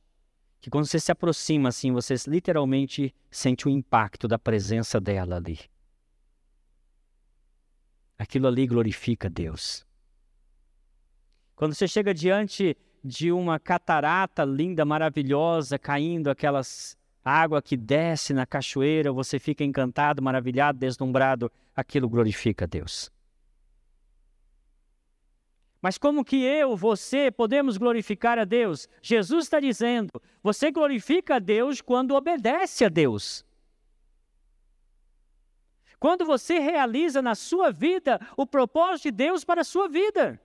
que 0.62 0.70
quando 0.70 0.86
você 0.86 1.00
se 1.00 1.10
aproxima 1.10 1.70
assim, 1.70 1.90
você 1.90 2.14
literalmente 2.28 3.12
sente 3.28 3.66
o 3.66 3.70
impacto 3.70 4.28
da 4.28 4.38
presença 4.38 5.00
dela 5.00 5.34
ali. 5.34 5.58
Aquilo 8.16 8.46
ali 8.46 8.64
glorifica 8.68 9.28
Deus. 9.28 9.84
Quando 11.56 11.74
você 11.74 11.88
chega 11.88 12.14
diante 12.14 12.76
de 13.02 13.32
uma 13.32 13.58
catarata 13.58 14.44
linda, 14.44 14.84
maravilhosa, 14.84 15.80
caindo 15.80 16.30
aquelas 16.30 16.96
água 17.24 17.60
que 17.60 17.76
desce 17.76 18.32
na 18.32 18.46
cachoeira, 18.46 19.12
você 19.12 19.40
fica 19.40 19.64
encantado, 19.64 20.22
maravilhado, 20.22 20.78
deslumbrado, 20.78 21.50
aquilo 21.74 22.08
glorifica 22.08 22.68
Deus. 22.68 23.10
Mas 25.82 25.98
como 25.98 26.24
que 26.24 26.36
eu, 26.36 26.76
você, 26.76 27.28
podemos 27.28 27.76
glorificar 27.76 28.38
a 28.38 28.44
Deus? 28.44 28.88
Jesus 29.02 29.46
está 29.46 29.58
dizendo: 29.58 30.10
você 30.40 30.70
glorifica 30.70 31.34
a 31.34 31.38
Deus 31.40 31.80
quando 31.80 32.14
obedece 32.14 32.84
a 32.84 32.88
Deus. 32.88 33.44
Quando 35.98 36.24
você 36.24 36.60
realiza 36.60 37.20
na 37.20 37.34
sua 37.34 37.72
vida 37.72 38.20
o 38.36 38.46
propósito 38.46 39.04
de 39.04 39.10
Deus 39.10 39.44
para 39.44 39.62
a 39.62 39.64
sua 39.64 39.88
vida. 39.88 40.40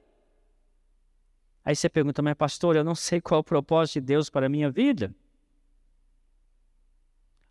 Aí 1.63 1.75
você 1.75 1.89
pergunta, 1.89 2.21
mas 2.21 2.33
pastor, 2.35 2.75
eu 2.75 2.83
não 2.83 2.95
sei 2.95 3.21
qual 3.21 3.39
é 3.39 3.41
o 3.41 3.43
propósito 3.43 3.95
de 3.95 4.01
Deus 4.01 4.29
para 4.29 4.47
a 4.47 4.49
minha 4.49 4.71
vida. 4.71 5.13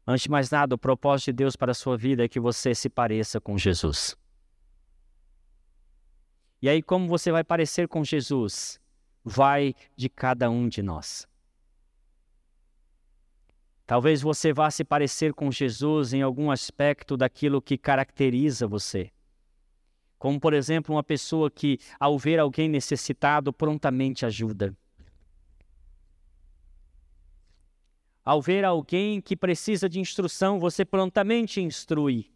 Antes 0.06 0.24
de 0.24 0.30
mais 0.30 0.50
nada, 0.50 0.74
o 0.74 0.78
propósito 0.78 1.26
de 1.26 1.32
Deus 1.34 1.54
para 1.54 1.72
a 1.72 1.74
sua 1.74 1.96
vida 1.96 2.24
é 2.24 2.28
que 2.28 2.40
você 2.40 2.74
se 2.74 2.88
pareça 2.88 3.40
com 3.40 3.58
Jesus. 3.58 4.16
E 6.66 6.68
aí, 6.68 6.82
como 6.82 7.06
você 7.06 7.30
vai 7.30 7.44
parecer 7.44 7.86
com 7.86 8.02
Jesus? 8.02 8.80
Vai 9.22 9.72
de 9.94 10.08
cada 10.08 10.50
um 10.50 10.68
de 10.68 10.82
nós. 10.82 11.24
Talvez 13.86 14.20
você 14.20 14.52
vá 14.52 14.68
se 14.68 14.82
parecer 14.82 15.32
com 15.32 15.48
Jesus 15.48 16.12
em 16.12 16.22
algum 16.22 16.50
aspecto 16.50 17.16
daquilo 17.16 17.62
que 17.62 17.78
caracteriza 17.78 18.66
você. 18.66 19.12
Como, 20.18 20.40
por 20.40 20.52
exemplo, 20.52 20.92
uma 20.92 21.04
pessoa 21.04 21.48
que, 21.48 21.78
ao 22.00 22.18
ver 22.18 22.40
alguém 22.40 22.68
necessitado, 22.68 23.52
prontamente 23.52 24.26
ajuda. 24.26 24.76
Ao 28.24 28.42
ver 28.42 28.64
alguém 28.64 29.20
que 29.20 29.36
precisa 29.36 29.88
de 29.88 30.00
instrução, 30.00 30.58
você 30.58 30.84
prontamente 30.84 31.60
instrui. 31.60 32.28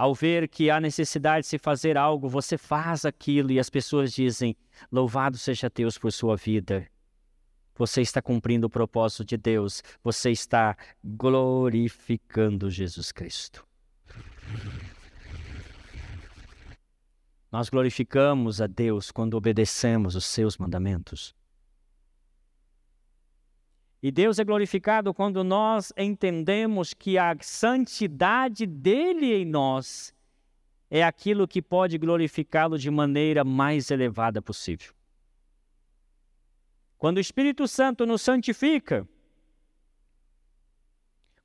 Ao 0.00 0.14
ver 0.14 0.48
que 0.48 0.70
há 0.70 0.80
necessidade 0.80 1.42
de 1.42 1.48
se 1.48 1.58
fazer 1.58 1.98
algo, 1.98 2.26
você 2.26 2.56
faz 2.56 3.04
aquilo 3.04 3.50
e 3.50 3.60
as 3.60 3.68
pessoas 3.68 4.14
dizem: 4.14 4.56
Louvado 4.90 5.36
seja 5.36 5.68
Deus 5.68 5.98
por 5.98 6.10
sua 6.10 6.38
vida. 6.38 6.88
Você 7.76 8.00
está 8.00 8.22
cumprindo 8.22 8.66
o 8.66 8.70
propósito 8.70 9.26
de 9.26 9.36
Deus, 9.36 9.82
você 10.02 10.30
está 10.30 10.74
glorificando 11.04 12.70
Jesus 12.70 13.12
Cristo. 13.12 13.62
Nós 17.52 17.68
glorificamos 17.68 18.62
a 18.62 18.66
Deus 18.66 19.10
quando 19.10 19.34
obedecemos 19.34 20.16
os 20.16 20.24
seus 20.24 20.56
mandamentos. 20.56 21.34
E 24.02 24.10
Deus 24.10 24.38
é 24.38 24.44
glorificado 24.44 25.12
quando 25.12 25.44
nós 25.44 25.92
entendemos 25.96 26.94
que 26.94 27.18
a 27.18 27.36
santidade 27.40 28.66
dele 28.66 29.34
em 29.34 29.44
nós 29.44 30.14
é 30.90 31.04
aquilo 31.04 31.46
que 31.46 31.60
pode 31.60 31.98
glorificá-lo 31.98 32.78
de 32.78 32.90
maneira 32.90 33.44
mais 33.44 33.90
elevada 33.90 34.40
possível. 34.40 34.92
Quando 36.96 37.18
o 37.18 37.20
Espírito 37.20 37.68
Santo 37.68 38.04
nos 38.06 38.22
santifica, 38.22 39.06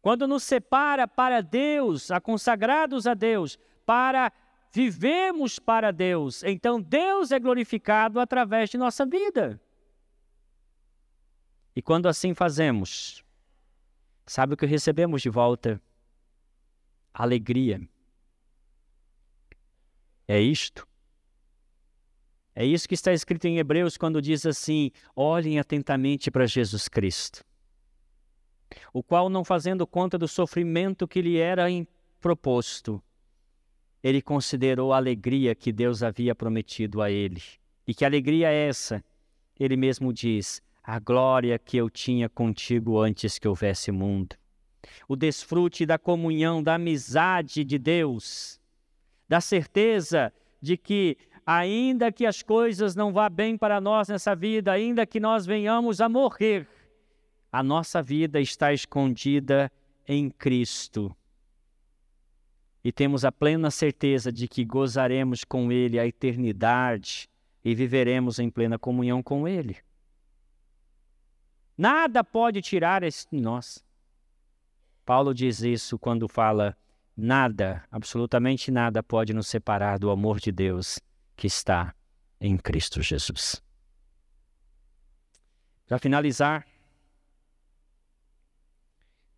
quando 0.02 0.28
nos 0.28 0.44
separa 0.44 1.08
para 1.08 1.42
Deus, 1.42 2.10
a 2.10 2.22
consagrados 2.22 3.06
a 3.06 3.14
Deus, 3.14 3.58
para 3.86 4.32
vivemos 4.72 5.58
para 5.58 5.92
Deus, 5.92 6.44
então 6.44 6.82
Deus 6.82 7.32
é 7.32 7.40
glorificado 7.40 8.20
através 8.20 8.70
de 8.70 8.78
nossa 8.78 9.06
vida. 9.06 9.60
E 11.76 11.82
quando 11.82 12.08
assim 12.08 12.34
fazemos, 12.34 13.24
sabe 14.26 14.54
o 14.54 14.58
que 14.58 14.66
recebemos 14.66 15.22
de 15.22 15.30
volta? 15.30 15.82
Alegria. 17.14 17.82
É 20.28 20.40
isto. 20.40 20.88
É 22.56 22.66
isso 22.66 22.88
que 22.88 22.96
está 22.96 23.12
escrito 23.12 23.46
em 23.46 23.58
Hebreus 23.58 23.98
quando 23.98 24.22
diz 24.22 24.46
assim: 24.46 24.90
olhem 25.14 25.60
atentamente 25.60 26.32
para 26.32 26.48
Jesus 26.48 26.88
Cristo, 26.88 27.44
o 28.94 29.04
qual, 29.04 29.30
não 29.30 29.44
fazendo 29.44 29.86
conta 29.86 30.18
do 30.18 30.28
sofrimento 30.28 31.06
que 31.06 31.22
lhe 31.22 31.38
era 31.38 31.66
proposto, 32.22 33.04
ele 34.02 34.22
considerou 34.22 34.94
a 34.94 34.98
alegria 34.98 35.54
que 35.54 35.74
Deus 35.74 36.02
havia 36.02 36.34
prometido 36.34 37.02
a 37.02 37.12
ele. 37.12 37.42
E 37.86 37.94
que 37.94 38.06
alegria 38.06 38.50
é 38.50 38.70
essa? 38.70 39.04
Ele 39.60 39.76
mesmo 39.76 40.14
diz: 40.14 40.62
a 40.86 41.00
glória 41.00 41.58
que 41.58 41.78
eu 41.78 41.90
tinha 41.90 42.30
contigo 42.30 43.00
antes 43.00 43.40
que 43.40 43.48
houvesse 43.48 43.92
mundo. 43.92 44.36
O 45.08 45.16
desfrute 45.16 45.86
da 45.86 45.98
comunhão, 45.98 46.62
da 46.62 46.76
amizade 46.76 47.64
de 47.64 47.80
Deus, 47.80 48.60
da 49.28 49.42
certeza 49.42 50.32
de 50.62 50.78
que, 50.78 51.18
ainda 51.44 52.12
que 52.12 52.26
as 52.26 52.44
coisas 52.44 52.96
não 52.96 53.12
vá 53.12 53.28
bem 53.30 53.58
para 53.58 53.82
nós 53.82 54.10
nessa 54.10 54.36
vida, 54.36 54.72
ainda 54.72 55.06
que 55.08 55.20
nós 55.20 55.46
venhamos 55.46 56.00
a 56.00 56.08
morrer, 56.08 56.68
a 57.52 57.64
nossa 57.64 58.02
vida 58.04 58.40
está 58.40 58.72
escondida 58.72 59.72
em 60.08 60.30
Cristo. 60.30 61.16
E 62.84 62.92
temos 62.92 63.26
a 63.26 63.32
plena 63.32 63.72
certeza 63.72 64.32
de 64.32 64.48
que 64.48 64.64
gozaremos 64.64 65.44
com 65.44 65.72
Ele 65.72 65.98
a 65.98 66.06
eternidade 66.06 67.28
e 67.64 67.74
viveremos 67.74 68.38
em 68.38 68.52
plena 68.52 68.78
comunhão 68.78 69.24
com 69.24 69.48
Ele. 69.48 69.78
Nada 71.78 72.24
pode 72.24 72.62
tirar 72.62 73.04
esse 73.04 73.28
nós. 73.34 73.84
Paulo 75.06 75.34
diz 75.34 75.62
isso 75.62 76.00
quando 76.00 76.28
fala: 76.28 76.78
nada, 77.16 77.84
absolutamente 77.92 78.72
nada 78.72 79.04
pode 79.04 79.34
nos 79.34 79.48
separar 79.48 80.00
do 80.00 80.10
amor 80.10 80.40
de 80.40 80.52
Deus 80.52 81.00
que 81.36 81.48
está 81.48 81.94
em 82.40 82.58
Cristo 82.58 83.02
Jesus. 83.02 83.62
Para 85.88 86.00
finalizar, 86.00 86.66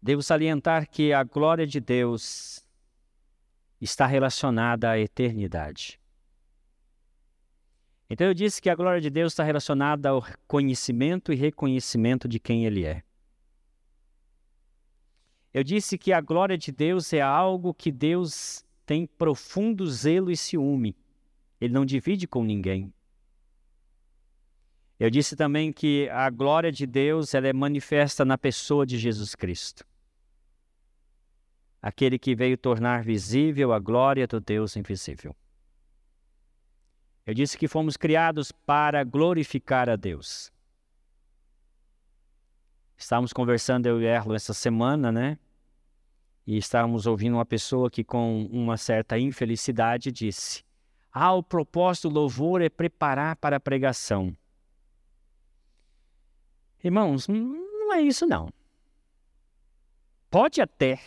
devo 0.01 0.21
salientar 0.21 0.87
que 0.89 1.11
a 1.11 1.23
glória 1.23 1.67
de 1.67 1.79
Deus 1.79 2.65
está 3.81 4.05
relacionada 4.05 4.91
à 4.91 4.99
eternidade. 4.99 5.99
Então 8.09 8.27
eu 8.27 8.33
disse 8.33 8.61
que 8.61 8.69
a 8.69 8.75
glória 8.75 9.01
de 9.01 9.09
Deus 9.09 9.33
está 9.33 9.43
relacionada 9.43 10.09
ao 10.09 10.25
conhecimento 10.47 11.33
e 11.33 11.35
reconhecimento 11.35 12.27
de 12.27 12.39
quem 12.39 12.65
Ele 12.65 12.85
é. 12.85 13.03
Eu 15.53 15.63
disse 15.63 15.97
que 15.97 16.13
a 16.13 16.21
glória 16.21 16.57
de 16.57 16.71
Deus 16.71 17.11
é 17.11 17.21
algo 17.21 17.73
que 17.73 17.91
Deus 17.91 18.63
tem 18.85 19.05
profundo 19.05 19.85
zelo 19.87 20.31
e 20.31 20.37
ciúme. 20.37 20.95
Ele 21.59 21.73
não 21.73 21.85
divide 21.85 22.27
com 22.27 22.43
ninguém. 22.43 22.93
Eu 24.99 25.09
disse 25.09 25.35
também 25.35 25.71
que 25.71 26.09
a 26.09 26.29
glória 26.29 26.71
de 26.71 26.87
Deus 26.87 27.33
ela 27.33 27.47
é 27.47 27.53
manifesta 27.53 28.23
na 28.23 28.37
pessoa 28.37 28.85
de 28.85 28.97
Jesus 28.97 29.35
Cristo. 29.35 29.85
Aquele 31.81 32.17
que 32.17 32.35
veio 32.35 32.57
tornar 32.57 33.03
visível 33.03 33.73
a 33.73 33.79
glória 33.79 34.25
do 34.25 34.39
Deus 34.39 34.75
invisível. 34.75 35.35
Eu 37.27 37.33
disse 37.33 37.57
que 37.57 37.67
fomos 37.67 37.97
criados 37.97 38.53
para 38.53 39.03
glorificar 39.03 39.89
a 39.89 39.97
Deus. 39.97 40.49
Estávamos 42.95 43.33
conversando 43.33 43.85
eu 43.85 44.01
e 44.01 44.05
Erlo 44.05 44.33
essa 44.33 44.53
semana, 44.53 45.11
né? 45.11 45.37
E 46.47 46.55
estávamos 46.57 47.05
ouvindo 47.05 47.33
uma 47.33 47.45
pessoa 47.45 47.91
que 47.91 48.01
com 48.01 48.45
uma 48.45 48.77
certa 48.77 49.19
infelicidade 49.19 50.09
disse: 50.09 50.63
"Ah, 51.11 51.33
o 51.33 51.43
propósito 51.43 52.07
do 52.07 52.15
louvor 52.15 52.61
é 52.61 52.69
preparar 52.69 53.35
para 53.35 53.57
a 53.57 53.59
pregação". 53.59 54.33
Irmãos, 56.81 57.27
não 57.27 57.93
é 57.93 58.01
isso 58.01 58.25
não. 58.25 58.49
Pode 60.31 60.61
até 60.61 60.97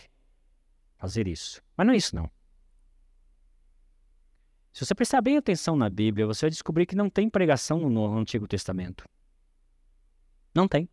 fazer 0.99 1.27
isso, 1.27 1.63
mas 1.75 1.87
não 1.87 1.95
é 1.95 1.97
isso 1.97 2.15
não. 2.15 2.29
Se 4.81 4.87
você 4.87 4.95
prestar 4.95 5.21
bem 5.21 5.37
atenção 5.37 5.75
na 5.75 5.87
Bíblia, 5.91 6.25
você 6.25 6.47
vai 6.47 6.49
descobrir 6.49 6.87
que 6.87 6.95
não 6.95 7.07
tem 7.07 7.29
pregação 7.29 7.87
no 7.87 8.17
Antigo 8.17 8.47
Testamento. 8.47 9.07
Não 10.55 10.67
tem. 10.67 10.89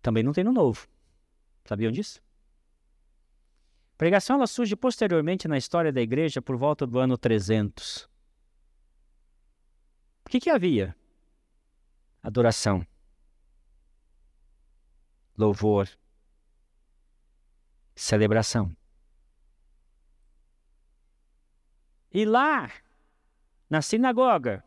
Também 0.00 0.22
não 0.22 0.32
tem 0.32 0.44
no 0.44 0.52
Novo. 0.52 0.86
Sabiam 1.64 1.90
disso? 1.90 2.22
Pregação 3.98 4.36
ela 4.36 4.46
surge 4.46 4.76
posteriormente 4.76 5.48
na 5.48 5.58
história 5.58 5.92
da 5.92 6.00
igreja 6.00 6.40
por 6.40 6.56
volta 6.56 6.86
do 6.86 7.00
ano 7.00 7.18
300. 7.18 8.08
O 10.24 10.30
que, 10.30 10.38
que 10.38 10.50
havia? 10.50 10.94
adoração, 12.22 12.86
louvor, 15.36 15.88
celebração. 17.96 18.72
E 22.14 22.24
lá, 22.24 22.70
na 23.68 23.82
sinagoga, 23.82 24.62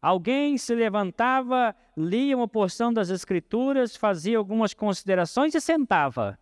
alguém 0.00 0.56
se 0.56 0.74
levantava, 0.74 1.76
lia 1.94 2.34
uma 2.34 2.48
porção 2.48 2.90
das 2.90 3.10
Escrituras, 3.10 3.94
fazia 3.94 4.38
algumas 4.38 4.72
considerações 4.72 5.54
e 5.54 5.60
sentava. 5.60 6.38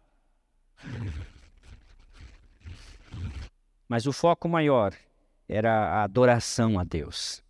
Mas 3.88 4.06
o 4.06 4.12
foco 4.12 4.48
maior 4.48 4.94
era 5.48 5.72
a 5.72 6.04
adoração 6.04 6.78
a 6.78 6.84
Deus. 6.84 7.42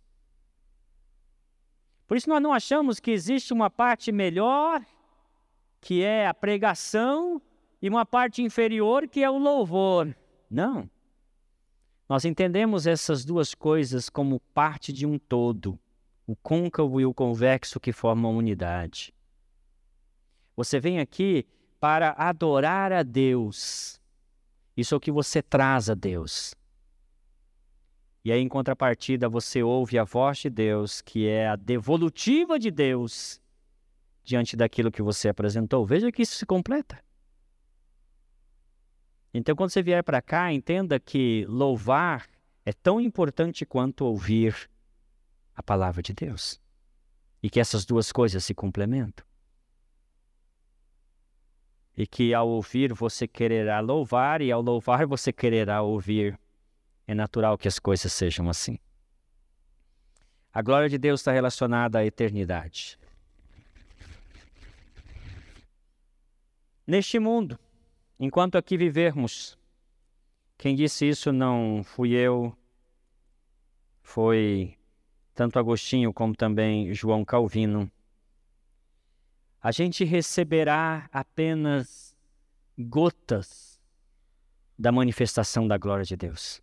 Por 2.07 2.17
isso 2.17 2.27
nós 2.27 2.41
não 2.41 2.51
achamos 2.51 2.99
que 2.99 3.11
existe 3.11 3.53
uma 3.53 3.69
parte 3.69 4.11
melhor, 4.11 4.83
que 5.79 6.03
é 6.03 6.25
a 6.25 6.33
pregação, 6.33 7.39
e 7.79 7.87
uma 7.87 8.03
parte 8.03 8.41
inferior, 8.41 9.07
que 9.07 9.23
é 9.23 9.29
o 9.29 9.37
louvor. 9.37 10.15
Não. 10.49 10.89
Nós 12.11 12.25
entendemos 12.25 12.87
essas 12.87 13.23
duas 13.23 13.55
coisas 13.55 14.09
como 14.09 14.41
parte 14.53 14.91
de 14.91 15.05
um 15.05 15.17
todo, 15.17 15.79
o 16.27 16.35
côncavo 16.35 16.99
e 16.99 17.05
o 17.05 17.13
convexo 17.13 17.79
que 17.79 17.93
formam 17.93 18.33
a 18.33 18.37
unidade. 18.37 19.13
Você 20.53 20.77
vem 20.77 20.99
aqui 20.99 21.47
para 21.79 22.11
adorar 22.17 22.91
a 22.91 23.01
Deus. 23.01 23.97
Isso 24.75 24.93
é 24.93 24.97
o 24.97 24.99
que 24.99 25.09
você 25.09 25.41
traz 25.41 25.89
a 25.89 25.93
Deus. 25.93 26.53
E 28.25 28.31
aí, 28.33 28.41
em 28.41 28.49
contrapartida, 28.49 29.29
você 29.29 29.63
ouve 29.63 29.97
a 29.97 30.03
voz 30.03 30.39
de 30.39 30.49
Deus, 30.49 31.01
que 31.01 31.25
é 31.25 31.47
a 31.47 31.55
devolutiva 31.55 32.59
de 32.59 32.71
Deus 32.71 33.39
diante 34.21 34.57
daquilo 34.57 34.91
que 34.91 35.01
você 35.01 35.29
apresentou. 35.29 35.85
Veja 35.85 36.11
que 36.11 36.23
isso 36.23 36.35
se 36.35 36.45
completa. 36.45 37.01
Então, 39.33 39.55
quando 39.55 39.69
você 39.69 39.81
vier 39.81 40.03
para 40.03 40.21
cá, 40.21 40.51
entenda 40.51 40.99
que 40.99 41.45
louvar 41.47 42.27
é 42.65 42.73
tão 42.73 42.99
importante 42.99 43.65
quanto 43.65 44.05
ouvir 44.05 44.69
a 45.55 45.63
palavra 45.63 46.01
de 46.01 46.13
Deus. 46.13 46.59
E 47.41 47.49
que 47.49 47.59
essas 47.59 47.85
duas 47.85 48.11
coisas 48.11 48.43
se 48.43 48.53
complementam. 48.53 49.25
E 51.97 52.05
que 52.05 52.33
ao 52.33 52.47
ouvir 52.47 52.93
você 52.93 53.27
quererá 53.27 53.79
louvar, 53.79 54.41
e 54.41 54.51
ao 54.51 54.61
louvar 54.61 55.05
você 55.05 55.31
quererá 55.31 55.81
ouvir 55.81 56.37
é 57.07 57.13
natural 57.13 57.57
que 57.57 57.67
as 57.67 57.79
coisas 57.79 58.11
sejam 58.13 58.49
assim. 58.49 58.77
A 60.53 60.61
glória 60.61 60.89
de 60.89 60.97
Deus 60.97 61.21
está 61.21 61.31
relacionada 61.31 61.99
à 61.99 62.05
eternidade. 62.05 62.99
Neste 66.85 67.19
mundo, 67.19 67.57
enquanto 68.21 68.55
aqui 68.55 68.77
vivermos, 68.77 69.57
quem 70.55 70.75
disse 70.75 71.09
isso 71.09 71.31
não 71.31 71.81
fui 71.83 72.11
eu, 72.11 72.55
foi 74.03 74.77
tanto 75.33 75.57
Agostinho 75.57 76.13
como 76.13 76.35
também 76.35 76.93
João 76.93 77.25
Calvino. 77.25 77.91
A 79.59 79.71
gente 79.71 80.03
receberá 80.03 81.09
apenas 81.11 82.15
gotas 82.77 83.81
da 84.77 84.91
manifestação 84.91 85.67
da 85.67 85.79
glória 85.79 86.05
de 86.05 86.15
Deus. 86.15 86.61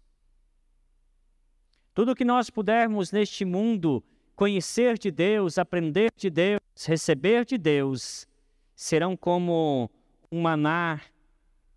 Tudo 1.92 2.14
que 2.14 2.24
nós 2.24 2.50
pudermos 2.50 3.10
neste 3.10 3.44
mundo 3.44 4.04
conhecer 4.36 4.96
de 4.96 5.10
Deus, 5.10 5.58
aprender 5.58 6.12
de 6.16 6.30
Deus, 6.30 6.60
receber 6.86 7.44
de 7.44 7.58
Deus, 7.58 8.28
serão 8.76 9.16
como 9.16 9.90
um 10.30 10.40
maná 10.40 11.00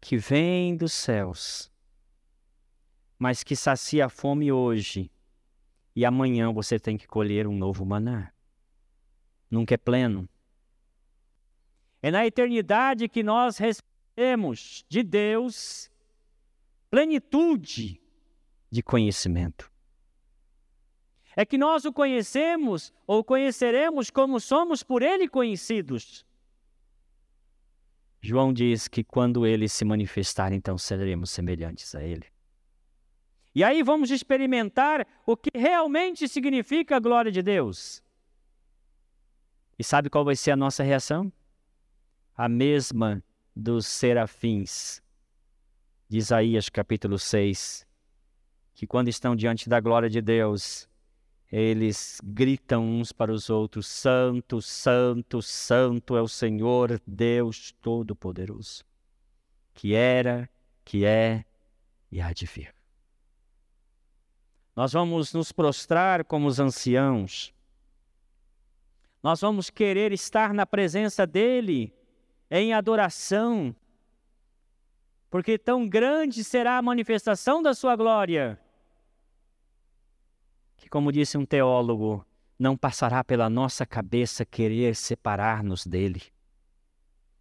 que 0.02 0.18
vem 0.18 0.76
dos 0.76 0.92
céus, 0.92 1.72
mas 3.18 3.44
que 3.44 3.56
sacia 3.56 4.08
a 4.08 4.10
fome 4.10 4.52
hoje, 4.52 5.10
e 5.96 6.04
amanhã 6.04 6.52
você 6.52 6.80
tem 6.80 6.98
que 6.98 7.08
colher 7.08 7.48
um 7.48 7.56
novo 7.56 7.86
maná. 7.86 8.34
Nunca 9.50 9.76
é 9.76 9.78
pleno. 9.78 10.28
É 12.02 12.10
na 12.10 12.26
eternidade 12.26 13.08
que 13.08 13.22
nós 13.22 13.58
recebemos 13.58 14.84
de 14.90 15.04
Deus 15.04 15.90
plenitude 16.90 18.02
de 18.70 18.82
conhecimento 18.82 19.72
é 21.36 21.46
que 21.46 21.58
nós 21.58 21.86
o 21.86 21.94
conhecemos 21.94 22.94
ou 23.08 23.24
conheceremos 23.24 24.10
como 24.10 24.40
somos 24.40 24.84
por 24.84 25.02
ele 25.02 25.28
conhecidos. 25.28 26.26
João 28.22 28.54
diz 28.54 28.88
que 28.88 29.04
quando 29.04 29.48
ele 29.48 29.68
se 29.68 29.84
manifestar, 29.84 30.54
então 30.54 30.78
seremos 30.78 31.32
semelhantes 31.32 31.96
a 31.96 32.04
ele. 32.04 32.26
E 33.54 33.64
aí 33.64 33.82
vamos 33.82 34.12
experimentar 34.12 35.06
o 35.26 35.36
que 35.36 35.50
realmente 35.58 36.28
significa 36.28 36.96
a 36.96 37.00
glória 37.00 37.32
de 37.32 37.42
Deus. 37.42 38.02
E 39.78 39.84
sabe 39.84 40.10
qual 40.10 40.24
vai 40.24 40.36
ser 40.36 40.52
a 40.52 40.56
nossa 40.56 40.84
reação? 40.84 41.34
A 42.36 42.48
mesma 42.48 43.24
dos 43.56 43.88
serafins, 43.88 45.02
de 46.08 46.20
Isaías 46.20 46.70
capítulo 46.70 47.18
6, 47.18 47.86
que 48.76 48.86
quando 48.86 49.08
estão 49.08 49.36
diante 49.36 49.68
da 49.68 49.80
glória 49.80 50.10
de 50.10 50.22
Deus, 50.22 50.88
eles 51.52 52.22
gritam 52.24 52.86
uns 52.86 53.12
para 53.12 53.32
os 53.32 53.50
outros: 53.50 53.86
Santo, 53.86 54.62
Santo, 54.62 55.42
Santo 55.42 56.16
é 56.16 56.22
o 56.22 56.28
Senhor 56.28 57.02
Deus 57.06 57.74
Todo-Poderoso, 57.82 58.86
que 59.74 59.94
era, 59.94 60.50
que 60.86 61.06
é 61.06 61.44
e 62.10 62.22
há 62.22 62.32
de 62.32 62.46
vir. 62.46 62.74
Nós 64.74 64.94
vamos 64.94 65.34
nos 65.34 65.52
prostrar 65.52 66.24
como 66.24 66.48
os 66.48 66.58
anciãos, 66.58 67.54
nós 69.22 69.42
vamos 69.42 69.70
querer 69.70 70.14
estar 70.14 70.54
na 70.54 70.66
presença 70.66 71.28
dEle 71.28 71.94
em 72.50 72.74
adoração, 72.74 73.76
porque 75.30 75.58
tão 75.58 75.88
grande 75.88 76.46
será 76.46 76.78
a 76.78 76.82
manifestação 76.82 77.62
da 77.62 77.74
Sua 77.74 77.96
glória 77.98 78.58
que, 80.82 80.90
como 80.90 81.12
disse 81.12 81.38
um 81.38 81.46
teólogo, 81.46 82.26
não 82.58 82.76
passará 82.76 83.24
pela 83.24 83.50
nossa 83.50 83.86
cabeça 83.86 84.44
querer 84.44 84.96
separar-nos 84.96 85.86
dele, 85.86 86.24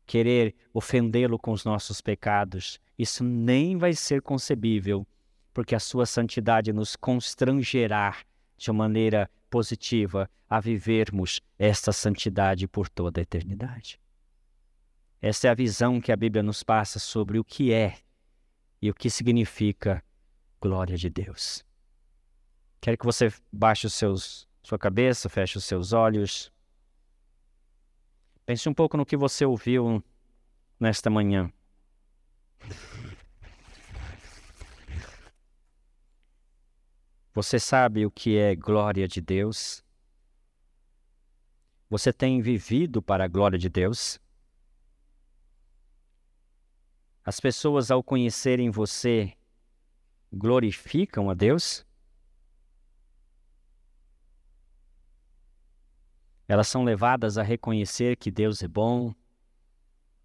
querer 0.07 0.55
ofendê-lo 0.75 1.39
com 1.39 1.53
os 1.53 1.65
nossos 1.65 2.03
pecados. 2.03 2.79
Isso 2.99 3.25
nem 3.25 3.79
vai 3.79 3.95
ser 3.95 4.21
concebível, 4.21 5.07
porque 5.55 5.75
a 5.75 5.81
sua 5.81 6.05
santidade 6.05 6.71
nos 6.71 6.97
constrangerá 6.97 8.19
de 8.59 8.71
maneira 8.73 9.31
positiva 9.49 10.31
a 10.49 10.61
vivermos 10.61 11.41
esta 11.59 11.93
santidade 11.93 12.69
por 12.69 12.91
toda 12.91 13.21
a 13.21 13.23
eternidade. 13.23 13.99
Essa 15.23 15.49
é 15.49 15.51
a 15.51 15.55
visão 15.55 15.99
que 15.99 16.13
a 16.13 16.17
Bíblia 16.17 16.43
nos 16.43 16.63
passa 16.63 16.99
sobre 16.99 17.39
o 17.39 17.45
que 17.45 17.73
é 17.73 17.97
e 18.83 18.91
o 18.91 18.95
que 18.95 19.09
significa 19.09 20.05
glória 20.61 20.97
de 20.97 21.09
Deus. 21.09 21.65
Quero 22.81 22.97
que 22.97 23.05
você 23.05 23.31
baixe 23.53 23.87
os 23.87 23.93
seus, 23.93 24.49
sua 24.63 24.79
cabeça, 24.79 25.29
feche 25.29 25.59
os 25.59 25.65
seus 25.65 25.93
olhos. 25.93 26.51
Pense 28.47 28.69
um 28.69 28.75
pouco 28.75 28.97
no 28.97 29.05
que 29.05 29.17
você 29.17 29.45
ouviu 29.45 30.03
nesta 30.79 31.11
manhã. 31.11 31.53
Você 37.35 37.61
sabe 37.61 38.07
o 38.07 38.11
que 38.11 38.39
é 38.39 38.57
glória 38.57 39.07
de 39.07 39.21
Deus? 39.21 39.85
Você 41.89 42.13
tem 42.13 42.41
vivido 42.41 43.03
para 43.03 43.25
a 43.25 43.29
glória 43.29 43.59
de 43.59 43.69
Deus? 43.69 44.19
As 47.23 47.39
pessoas, 47.39 47.91
ao 47.91 48.03
conhecerem 48.03 48.71
você, 48.71 49.35
glorificam 50.33 51.29
a 51.29 51.35
Deus? 51.35 51.85
Elas 56.51 56.67
são 56.67 56.83
levadas 56.83 57.39
a 57.39 57.45
reconhecer 57.45 58.17
que 58.17 58.29
Deus 58.29 58.61
é 58.61 58.67
bom, 58.67 59.15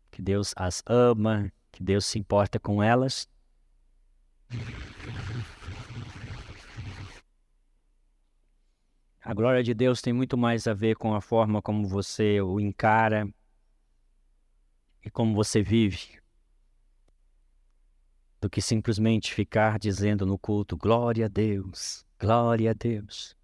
que 0.10 0.24
Deus 0.24 0.56
as 0.58 0.82
ama, 0.88 1.54
que 1.72 1.84
Deus 1.84 2.04
se 2.04 2.18
importa 2.18 2.60
com 2.60 2.82
elas? 2.82 3.30
A 9.22 9.36
glória 9.36 9.62
de 9.62 9.76
Deus 9.76 10.02
tem 10.02 10.14
muito 10.14 10.36
mais 10.36 10.66
a 10.66 10.74
ver 10.74 10.96
com 10.96 11.14
a 11.14 11.22
forma 11.22 11.62
como 11.62 11.88
você 11.88 12.42
o 12.42 12.60
encara 12.60 13.32
e 15.04 15.12
como 15.12 15.36
você 15.36 15.62
vive 15.62 16.20
do 18.42 18.50
que 18.50 18.64
simplesmente 18.64 19.32
ficar 19.32 19.78
dizendo 19.78 20.26
no 20.26 20.40
culto 20.40 20.76
glória 20.76 21.28
a 21.28 21.30
Deus, 21.30 22.04
glória 22.20 22.72
a 22.72 22.74
Deus. 22.74 23.38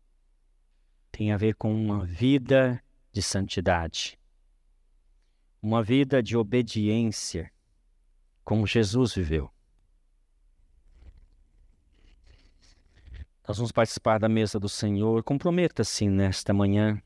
Tem 1.12 1.32
a 1.32 1.38
ver 1.38 1.56
com 1.56 1.74
uma 1.74 2.06
vida 2.06 2.82
de 3.12 3.22
santidade, 3.22 4.18
uma 5.62 5.84
vida 5.84 6.24
de 6.24 6.38
obediência, 6.38 7.52
como 8.44 8.66
Jesus 8.66 9.14
viveu. 9.14 9.52
Nós 13.48 13.58
vamos 13.58 13.72
participar 13.72 14.18
da 14.18 14.30
mesa 14.30 14.60
do 14.60 14.70
Senhor. 14.70 15.24
Comprometa-se 15.24 16.08
nesta 16.08 16.54
manhã 16.54 17.02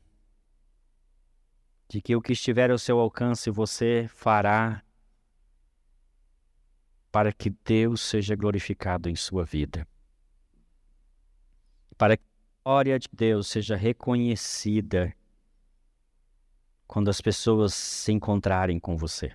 de 1.88 2.00
que 2.00 2.14
o 2.14 2.22
que 2.22 2.32
estiver 2.32 2.70
ao 2.70 2.78
seu 2.78 2.98
alcance 2.98 3.50
você 3.50 4.08
fará 4.08 4.82
para 7.10 7.32
que 7.32 7.50
Deus 7.50 8.00
seja 8.00 8.36
glorificado 8.36 9.08
em 9.08 9.16
sua 9.16 9.44
vida. 9.44 9.88
Para 11.96 12.18
glória 12.66 12.98
de 12.98 13.08
Deus 13.12 13.46
seja 13.46 13.76
reconhecida 13.76 15.14
quando 16.84 17.08
as 17.08 17.20
pessoas 17.20 17.72
se 17.72 18.10
encontrarem 18.10 18.80
com 18.80 18.96
você. 18.96 19.32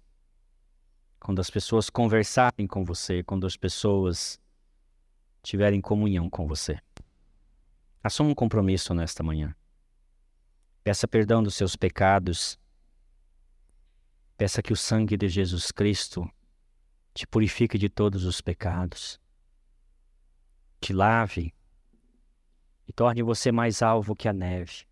Quando 1.17 1.39
as 1.39 1.49
pessoas 1.49 1.89
conversarem 1.89 2.67
com 2.67 2.83
você, 2.83 3.23
quando 3.23 3.47
as 3.47 3.55
pessoas 3.55 4.37
tiverem 5.41 5.79
comunhão 5.79 6.29
com 6.29 6.45
você. 6.45 6.77
Assuma 8.03 8.31
um 8.31 8.35
compromisso 8.35 8.93
nesta 8.93 9.23
manhã. 9.23 9.55
Peça 10.83 11.07
perdão 11.07 11.41
dos 11.41 11.55
seus 11.55 11.77
pecados. 11.77 12.59
Peça 14.35 14.61
que 14.61 14.73
o 14.73 14.75
sangue 14.77 15.15
de 15.15 15.29
Jesus 15.29 15.71
Cristo 15.71 16.29
te 17.13 17.25
purifique 17.25 17.77
de 17.77 17.87
todos 17.87 18.25
os 18.25 18.41
pecados, 18.41 19.21
te 20.81 20.91
lave 20.91 21.53
e 22.91 22.93
torne 22.93 23.23
você 23.23 23.53
mais 23.53 23.81
alvo 23.81 24.13
que 24.13 24.27
a 24.27 24.33
neve. 24.33 24.85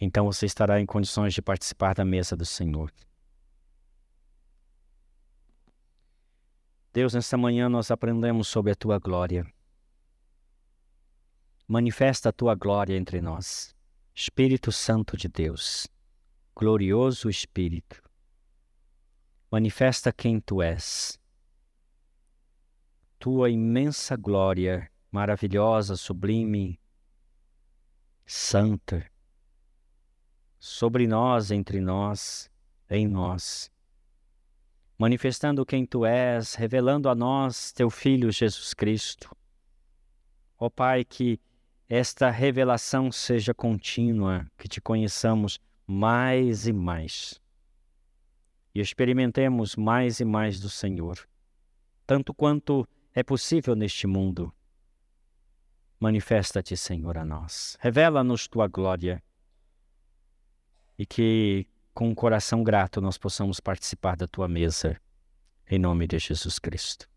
Então 0.00 0.24
você 0.24 0.46
estará 0.46 0.80
em 0.80 0.86
condições 0.86 1.34
de 1.34 1.42
participar 1.42 1.94
da 1.94 2.02
mesa 2.02 2.34
do 2.34 2.46
Senhor. 2.46 2.90
Deus, 6.94 7.12
nesta 7.12 7.36
manhã 7.36 7.68
nós 7.68 7.90
aprendemos 7.90 8.48
sobre 8.48 8.72
a 8.72 8.74
tua 8.74 8.98
glória. 8.98 9.46
Manifesta 11.68 12.30
a 12.30 12.32
tua 12.32 12.54
glória 12.54 12.96
entre 12.96 13.20
nós. 13.20 13.76
Espírito 14.14 14.72
Santo 14.72 15.14
de 15.14 15.28
Deus, 15.28 15.86
glorioso 16.56 17.28
Espírito, 17.28 18.02
manifesta 19.50 20.10
quem 20.10 20.40
tu 20.40 20.62
és. 20.62 21.20
Tua 23.18 23.50
imensa 23.50 24.16
glória, 24.16 24.90
maravilhosa, 25.14 25.94
sublime, 25.94 26.76
santa, 28.26 29.08
sobre 30.58 31.06
nós, 31.06 31.52
entre 31.52 31.80
nós, 31.80 32.50
em 32.90 33.06
nós. 33.06 33.70
Manifestando 34.98 35.64
quem 35.64 35.86
tu 35.86 36.04
és, 36.04 36.56
revelando 36.56 37.08
a 37.08 37.14
nós 37.14 37.70
teu 37.70 37.88
Filho 37.90 38.32
Jesus 38.32 38.74
Cristo. 38.74 39.30
Ó 40.58 40.68
Pai, 40.68 41.04
que 41.04 41.38
esta 41.88 42.28
revelação 42.28 43.12
seja 43.12 43.54
contínua, 43.54 44.50
que 44.58 44.66
te 44.66 44.80
conheçamos 44.80 45.60
mais 45.86 46.66
e 46.66 46.72
mais 46.72 47.40
e 48.74 48.80
experimentemos 48.80 49.76
mais 49.76 50.18
e 50.18 50.24
mais 50.24 50.58
do 50.58 50.68
Senhor, 50.68 51.16
tanto 52.04 52.34
quanto 52.34 52.84
é 53.14 53.22
possível 53.22 53.76
neste 53.76 54.08
mundo. 54.08 54.52
Manifesta-te, 55.98 56.76
Senhor, 56.76 57.16
a 57.16 57.24
nós. 57.24 57.76
Revela-nos 57.80 58.46
tua 58.46 58.68
glória 58.68 59.22
e 60.98 61.06
que, 61.06 61.66
com 61.92 62.08
um 62.08 62.14
coração 62.14 62.62
grato, 62.62 63.00
nós 63.00 63.16
possamos 63.16 63.60
participar 63.60 64.16
da 64.16 64.26
tua 64.26 64.48
mesa. 64.48 65.00
Em 65.68 65.78
nome 65.78 66.06
de 66.06 66.18
Jesus 66.18 66.58
Cristo. 66.58 67.08